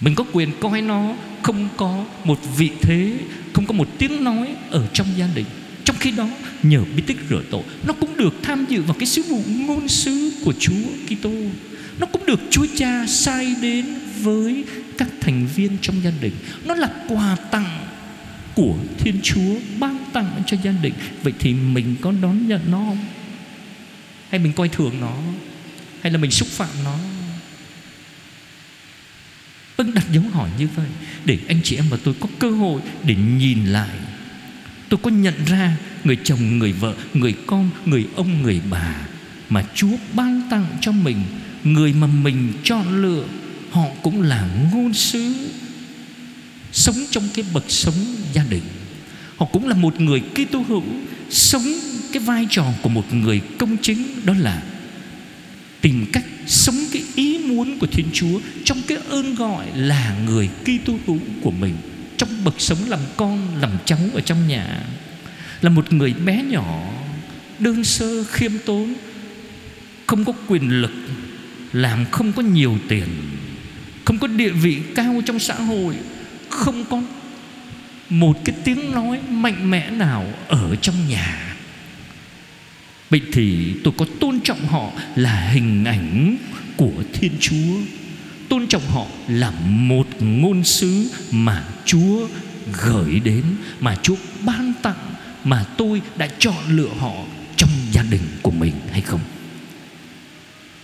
Mình 0.00 0.14
có 0.14 0.24
quyền 0.32 0.50
coi 0.60 0.82
nó 0.82 1.16
không 1.42 1.68
có 1.76 2.04
một 2.24 2.40
vị 2.56 2.70
thế, 2.82 3.12
không 3.52 3.66
có 3.66 3.72
một 3.72 3.88
tiếng 3.98 4.24
nói 4.24 4.54
ở 4.70 4.86
trong 4.92 5.06
gia 5.16 5.28
đình. 5.34 5.46
Trong 5.84 5.96
khi 6.00 6.10
đó, 6.10 6.28
nhờ 6.62 6.80
bí 6.96 7.02
tích 7.06 7.16
rửa 7.30 7.42
tội, 7.50 7.62
nó 7.86 7.92
cũng 7.92 8.16
được 8.16 8.34
tham 8.42 8.66
dự 8.68 8.82
vào 8.82 8.96
cái 8.98 9.06
sứ 9.06 9.22
vụ 9.22 9.42
ngôn 9.46 9.88
sứ 9.88 10.32
của 10.44 10.52
Chúa 10.58 10.84
Kitô 11.06 11.30
nó 11.98 12.06
cũng 12.06 12.26
được 12.26 12.40
Chúa 12.50 12.66
Cha 12.76 13.06
sai 13.06 13.54
đến 13.62 13.86
với 14.20 14.64
các 14.98 15.08
thành 15.20 15.46
viên 15.54 15.78
trong 15.82 16.02
gia 16.02 16.12
đình. 16.20 16.32
Nó 16.64 16.74
là 16.74 16.88
quà 17.08 17.36
tặng 17.50 17.86
của 18.54 18.74
Thiên 18.98 19.20
Chúa 19.22 19.56
ban 19.78 19.98
tặng 20.12 20.42
cho 20.46 20.56
gia 20.62 20.72
đình. 20.82 20.94
Vậy 21.22 21.32
thì 21.38 21.54
mình 21.54 21.96
có 22.00 22.12
đón 22.22 22.48
nhận 22.48 22.60
nó 22.70 22.78
không? 22.78 23.04
Hay 24.30 24.40
mình 24.40 24.52
coi 24.52 24.68
thường 24.68 25.00
nó? 25.00 25.16
Hay 26.00 26.12
là 26.12 26.18
mình 26.18 26.30
xúc 26.30 26.48
phạm 26.48 26.84
nó? 26.84 26.98
Vâng 29.76 29.94
đặt 29.94 30.04
dấu 30.12 30.22
hỏi 30.32 30.50
như 30.58 30.68
vậy 30.76 30.86
Để 31.24 31.38
anh 31.48 31.60
chị 31.62 31.76
em 31.76 31.84
và 31.90 31.96
tôi 32.04 32.14
có 32.20 32.28
cơ 32.38 32.50
hội 32.50 32.82
Để 33.04 33.14
nhìn 33.14 33.66
lại. 33.66 33.96
Tôi 34.88 35.00
có 35.02 35.10
nhận 35.10 35.34
ra 35.46 35.76
Người 36.04 36.18
chồng, 36.24 36.58
người 36.58 36.72
vợ, 36.72 36.94
người 37.14 37.34
con, 37.46 37.70
người 37.84 38.06
ông, 38.16 38.42
người 38.42 38.60
bà 38.70 38.96
Mà 39.48 39.64
Chúa 39.74 39.96
ban 40.14 40.42
tặng 40.50 40.66
cho 40.80 40.92
mình 40.92 41.16
Người 41.66 41.92
mà 41.92 42.06
mình 42.06 42.52
chọn 42.64 43.02
lựa, 43.02 43.24
họ 43.70 43.84
cũng 44.02 44.22
là 44.22 44.48
ngôn 44.72 44.94
sứ. 44.94 45.34
Sống 46.72 46.94
trong 47.10 47.28
cái 47.34 47.44
bậc 47.54 47.64
sống 47.68 47.94
gia 48.32 48.44
đình. 48.50 48.62
Họ 49.36 49.46
cũng 49.46 49.68
là 49.68 49.74
một 49.74 50.00
người 50.00 50.20
Kitô 50.20 50.64
hữu. 50.68 50.82
Sống 51.30 51.64
cái 52.12 52.22
vai 52.22 52.46
trò 52.50 52.64
của 52.82 52.88
một 52.88 53.14
người 53.14 53.40
công 53.58 53.76
chính, 53.82 54.04
đó 54.24 54.34
là 54.38 54.62
tìm 55.80 56.06
cách 56.12 56.24
sống 56.46 56.76
cái 56.92 57.02
ý 57.14 57.38
muốn 57.38 57.78
của 57.78 57.86
Thiên 57.86 58.06
Chúa 58.12 58.40
trong 58.64 58.82
cái 58.86 58.98
ơn 59.08 59.34
gọi 59.34 59.66
là 59.74 60.16
người 60.26 60.48
Kitô 60.64 60.94
hữu 61.06 61.18
của 61.42 61.50
mình. 61.50 61.74
Trong 62.16 62.44
bậc 62.44 62.54
sống 62.58 62.78
làm 62.88 63.00
con, 63.16 63.56
làm 63.60 63.70
cháu 63.84 63.98
ở 64.14 64.20
trong 64.20 64.48
nhà. 64.48 64.82
Là 65.60 65.70
một 65.70 65.92
người 65.92 66.14
bé 66.14 66.42
nhỏ, 66.42 66.92
đơn 67.58 67.84
sơ, 67.84 68.24
khiêm 68.24 68.52
tốn, 68.66 68.94
không 70.06 70.24
có 70.24 70.32
quyền 70.46 70.80
lực 70.80 70.92
làm 71.76 72.04
không 72.10 72.32
có 72.32 72.42
nhiều 72.42 72.78
tiền, 72.88 73.08
không 74.04 74.18
có 74.18 74.26
địa 74.26 74.50
vị 74.50 74.82
cao 74.94 75.22
trong 75.26 75.38
xã 75.38 75.54
hội, 75.54 75.96
không 76.48 76.84
có 76.84 77.02
một 78.08 78.38
cái 78.44 78.56
tiếng 78.64 78.92
nói 78.92 79.18
mạnh 79.28 79.70
mẽ 79.70 79.90
nào 79.90 80.26
ở 80.48 80.76
trong 80.76 81.08
nhà. 81.08 81.56
Vậy 83.10 83.20
thì 83.32 83.74
tôi 83.84 83.94
có 83.96 84.06
tôn 84.20 84.40
trọng 84.40 84.66
họ 84.66 84.92
là 85.16 85.48
hình 85.48 85.84
ảnh 85.84 86.36
của 86.76 87.02
thiên 87.12 87.32
chúa. 87.40 87.76
Tôn 88.48 88.66
trọng 88.66 88.82
họ 88.88 89.06
là 89.28 89.50
một 89.66 90.06
ngôn 90.20 90.64
sứ 90.64 91.10
mà 91.30 91.64
chúa 91.84 92.28
gửi 92.84 93.20
đến, 93.20 93.44
mà 93.80 93.96
chúa 94.02 94.16
ban 94.46 94.72
tặng, 94.82 95.14
mà 95.44 95.64
tôi 95.78 96.02
đã 96.16 96.28
chọn 96.38 96.64
lựa 96.68 96.90
họ 96.98 97.12
trong 97.56 97.70
gia 97.92 98.02
đình 98.02 98.22
của 98.42 98.50
mình 98.50 98.74
hay 98.92 99.00
không? 99.00 99.20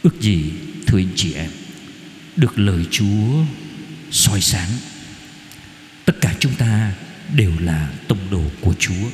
Ước 0.03 0.21
gì 0.21 0.53
thưa 0.93 0.99
anh 0.99 1.13
chị 1.17 1.33
em, 1.33 1.51
được 2.37 2.59
lời 2.59 2.87
Chúa 2.91 3.45
soi 4.11 4.41
sáng. 4.41 4.69
Tất 6.05 6.21
cả 6.21 6.35
chúng 6.41 6.55
ta 6.55 6.93
đều 7.35 7.53
là 7.61 7.93
tông 8.09 8.31
đồ 8.31 8.43
của 8.61 8.75
Chúa. 8.79 9.11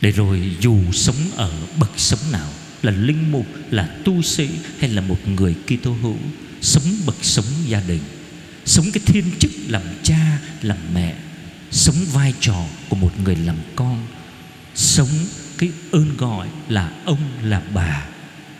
Để 0.00 0.10
rồi 0.10 0.56
dù 0.60 0.92
sống 0.92 1.16
ở 1.36 1.52
bậc 1.78 1.90
sống 1.96 2.32
nào, 2.32 2.48
là 2.82 2.92
linh 2.92 3.32
mục, 3.32 3.46
là 3.70 3.96
tu 4.04 4.22
sĩ, 4.22 4.48
hay 4.78 4.90
là 4.90 5.02
một 5.02 5.28
người 5.28 5.54
Kitô 5.66 5.92
hữu, 5.92 6.18
sống 6.60 6.84
bậc 7.06 7.16
sống 7.22 7.44
gia 7.66 7.80
đình, 7.80 8.02
sống 8.64 8.86
cái 8.92 9.02
thiên 9.06 9.24
chức 9.38 9.50
làm 9.68 9.82
cha, 10.02 10.38
làm 10.62 10.78
mẹ, 10.94 11.14
sống 11.70 11.96
vai 12.12 12.34
trò 12.40 12.66
của 12.88 12.96
một 12.96 13.12
người 13.24 13.36
làm 13.36 13.56
con, 13.76 14.06
sống 14.74 15.26
cái 15.58 15.70
ơn 15.90 16.16
gọi 16.16 16.48
là 16.68 16.92
ông, 17.04 17.20
là 17.42 17.62
bà 17.74 18.11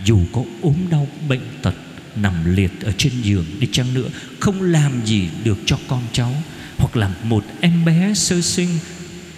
dù 0.04 0.20
có 0.32 0.44
ốm 0.62 0.76
đau, 0.90 1.08
bệnh 1.28 1.40
tật, 1.62 1.74
nằm 2.16 2.54
liệt 2.54 2.80
ở 2.80 2.92
trên 2.98 3.12
giường 3.22 3.44
đi 3.58 3.68
chăng 3.72 3.94
nữa, 3.94 4.08
không 4.40 4.62
làm 4.62 4.92
gì 5.04 5.28
được 5.44 5.58
cho 5.66 5.78
con 5.88 6.02
cháu 6.12 6.42
hoặc 6.76 6.96
là 6.96 7.10
một 7.22 7.44
em 7.60 7.84
bé 7.84 8.14
sơ 8.14 8.40
sinh, 8.40 8.68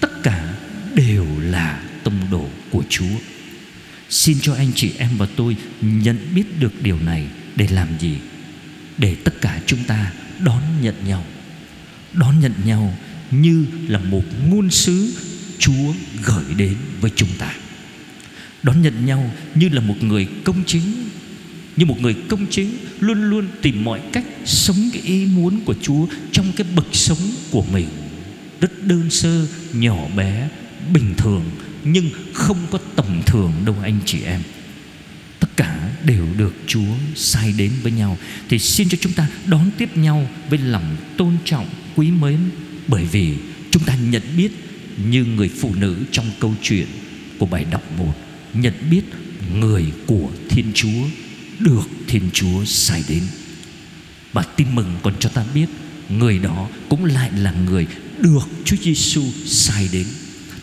tất 0.00 0.22
cả 0.22 0.54
đều 0.94 1.26
là 1.40 1.82
tông 2.04 2.30
đồ 2.30 2.48
của 2.70 2.82
Chúa. 2.88 3.16
Xin 4.10 4.38
cho 4.40 4.54
anh 4.54 4.72
chị 4.74 4.92
em 4.98 5.10
và 5.16 5.26
tôi 5.36 5.56
nhận 5.80 6.18
biết 6.34 6.60
được 6.60 6.82
điều 6.82 6.98
này 6.98 7.26
để 7.56 7.68
làm 7.70 7.88
gì? 8.00 8.16
Để 8.98 9.16
tất 9.24 9.40
cả 9.40 9.60
chúng 9.66 9.84
ta 9.84 10.12
đón 10.38 10.62
nhận 10.82 10.94
nhau. 11.06 11.24
Đón 12.12 12.40
nhận 12.40 12.52
nhau 12.64 12.94
như 13.30 13.66
là 13.88 13.98
một 13.98 14.22
ngôn 14.48 14.70
sứ 14.70 15.14
Chúa 15.58 15.94
gửi 16.24 16.44
đến 16.56 16.76
với 17.00 17.10
chúng 17.16 17.28
ta. 17.38 17.54
Đón 18.64 18.82
nhận 18.82 19.06
nhau 19.06 19.30
như 19.54 19.68
là 19.68 19.80
một 19.80 20.02
người 20.02 20.28
công 20.44 20.64
chính. 20.66 20.82
Như 21.76 21.86
một 21.86 22.00
người 22.00 22.14
công 22.28 22.46
chính 22.50 22.70
luôn 23.00 23.30
luôn 23.30 23.46
tìm 23.62 23.84
mọi 23.84 24.00
cách 24.12 24.24
sống 24.44 24.90
cái 24.92 25.02
ý 25.02 25.26
muốn 25.26 25.60
của 25.64 25.74
Chúa 25.82 26.06
trong 26.32 26.52
cái 26.56 26.66
bậc 26.76 26.86
sống 26.92 27.18
của 27.50 27.64
mình. 27.72 27.88
Rất 28.60 28.86
đơn 28.86 29.10
sơ, 29.10 29.46
nhỏ 29.72 30.08
bé, 30.16 30.48
bình 30.92 31.14
thường, 31.16 31.44
nhưng 31.84 32.10
không 32.32 32.58
có 32.70 32.78
tầm 32.96 33.22
thường 33.26 33.52
đâu 33.64 33.76
anh 33.82 33.98
chị 34.04 34.18
em. 34.24 34.40
Tất 35.40 35.48
cả 35.56 35.90
đều 36.04 36.26
được 36.38 36.54
Chúa 36.66 36.94
sai 37.14 37.54
đến 37.58 37.70
với 37.82 37.92
nhau. 37.92 38.18
Thì 38.48 38.58
xin 38.58 38.88
cho 38.88 38.98
chúng 39.00 39.12
ta 39.12 39.28
đón 39.46 39.70
tiếp 39.78 39.96
nhau 39.96 40.28
với 40.50 40.58
lòng 40.58 40.96
tôn 41.16 41.36
trọng, 41.44 41.66
quý 41.96 42.10
mến. 42.10 42.38
Bởi 42.86 43.04
vì 43.12 43.34
chúng 43.70 43.82
ta 43.82 43.96
nhận 43.96 44.22
biết 44.36 44.50
như 45.10 45.24
người 45.24 45.50
phụ 45.60 45.74
nữ 45.74 45.96
trong 46.10 46.26
câu 46.40 46.54
chuyện 46.62 46.86
của 47.38 47.46
bài 47.46 47.64
đọc 47.70 47.82
một 47.98 48.14
nhận 48.54 48.74
biết 48.90 49.02
người 49.60 49.84
của 50.06 50.30
Thiên 50.50 50.72
Chúa, 50.74 51.06
được 51.58 51.82
Thiên 52.06 52.30
Chúa 52.32 52.64
sai 52.64 53.04
đến. 53.08 53.22
Và 54.32 54.42
tin 54.42 54.74
mừng 54.74 54.96
còn 55.02 55.14
cho 55.20 55.28
ta 55.28 55.44
biết, 55.54 55.66
người 56.08 56.38
đó 56.38 56.68
cũng 56.88 57.04
lại 57.04 57.30
là 57.36 57.52
người 57.52 57.86
được 58.18 58.48
Chúa 58.64 58.76
Giêsu 58.82 59.22
sai 59.46 59.88
đến. 59.92 60.06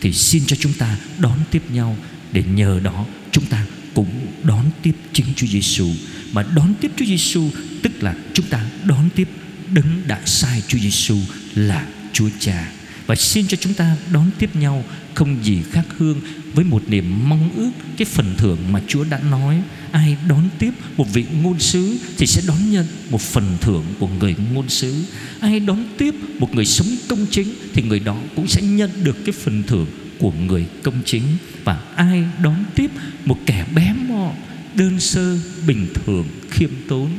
Thì 0.02 0.14
xin 0.14 0.44
cho 0.48 0.56
chúng 0.56 0.74
ta 0.74 0.98
đón 1.20 1.40
tiếp 1.52 1.72
nhau, 1.72 1.98
để 2.32 2.44
nhờ 2.44 2.80
đó 2.84 3.06
chúng 3.32 3.46
ta 3.46 3.66
cũng 3.94 4.28
đón 4.44 4.66
tiếp 4.82 4.94
chính 5.14 5.26
Chúa 5.36 5.48
Giêsu. 5.48 5.88
Mà 6.32 6.44
đón 6.56 6.74
tiếp 6.82 6.92
Chúa 6.98 7.06
Giêsu 7.06 7.50
tức 7.84 8.04
là 8.04 8.16
chúng 8.34 8.46
ta 8.46 8.66
đón 8.84 9.10
tiếp 9.16 9.28
đấng 9.74 10.08
đã 10.08 10.22
sai 10.26 10.64
Chúa 10.68 10.78
Giêsu 10.78 11.18
là 11.56 11.88
Chúa 12.14 12.30
Cha 12.40 12.72
và 13.12 13.16
xin 13.16 13.48
cho 13.48 13.58
chúng 13.58 13.74
ta 13.74 13.96
đón 14.14 14.32
tiếp 14.40 14.56
nhau 14.56 14.84
không 15.14 15.44
gì 15.44 15.62
khác 15.72 15.86
hương 15.98 16.22
với 16.54 16.66
một 16.66 16.84
niềm 16.88 17.30
mong 17.30 17.50
ước, 17.56 17.72
cái 17.98 18.06
phần 18.06 18.36
thưởng 18.38 18.58
mà 18.72 18.82
Chúa 18.88 19.04
đã 19.04 19.20
nói. 19.20 19.62
Ai 19.92 20.18
đón 20.28 20.50
tiếp 20.60 20.72
một 20.98 21.14
vị 21.14 21.26
ngôn 21.44 21.60
sứ 21.60 21.98
thì 22.18 22.28
sẽ 22.28 22.42
đón 22.48 22.72
nhận 22.72 22.86
một 23.10 23.22
phần 23.22 23.58
thưởng 23.62 23.84
của 24.00 24.08
người 24.08 24.36
ngôn 24.54 24.70
sứ. 24.70 25.04
Ai 25.40 25.60
đón 25.60 25.84
tiếp 25.98 26.16
một 26.40 26.56
người 26.56 26.66
sống 26.66 26.88
công 27.10 27.26
chính 27.32 27.48
thì 27.74 27.82
người 27.82 28.00
đó 28.00 28.18
cũng 28.36 28.48
sẽ 28.48 28.62
nhận 28.62 28.90
được 29.04 29.26
cái 29.26 29.34
phần 29.44 29.64
thưởng 29.64 29.88
của 30.20 30.32
người 30.32 30.66
công 30.84 31.02
chính. 31.06 31.24
Và 31.64 31.82
ai 31.96 32.24
đón 32.44 32.64
tiếp 32.76 32.92
một 33.26 33.38
kẻ 33.46 33.66
bé 33.76 33.94
mọn 34.08 34.36
đơn 34.76 35.00
sơ, 35.00 35.38
bình 35.68 35.88
thường, 35.94 36.26
khiêm 36.50 36.70
tốn, 36.88 37.10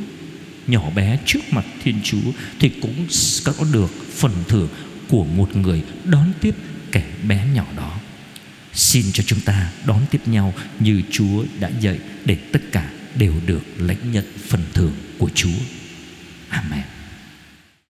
nhỏ 0.67 0.89
bé 0.95 1.19
trước 1.25 1.39
mặt 1.51 1.65
Thiên 1.83 1.95
Chúa 2.03 2.31
thì 2.59 2.69
cũng 2.81 3.07
có 3.43 3.65
được 3.71 3.91
phần 4.15 4.31
thưởng 4.47 4.69
của 5.09 5.23
một 5.23 5.55
người 5.55 5.83
đón 6.05 6.31
tiếp 6.41 6.55
kẻ 6.91 7.05
bé 7.27 7.45
nhỏ 7.53 7.65
đó. 7.77 7.99
Xin 8.73 9.05
cho 9.13 9.23
chúng 9.27 9.39
ta 9.39 9.71
đón 9.85 10.01
tiếp 10.11 10.21
nhau 10.25 10.53
như 10.79 11.01
Chúa 11.11 11.45
đã 11.59 11.69
dạy 11.79 11.99
để 12.25 12.35
tất 12.35 12.61
cả 12.71 12.89
đều 13.15 13.33
được 13.45 13.63
lãnh 13.77 14.11
nhận 14.11 14.25
phần 14.47 14.61
thưởng 14.73 14.93
của 15.17 15.29
Chúa. 15.35 15.59
Amen. 16.49 16.83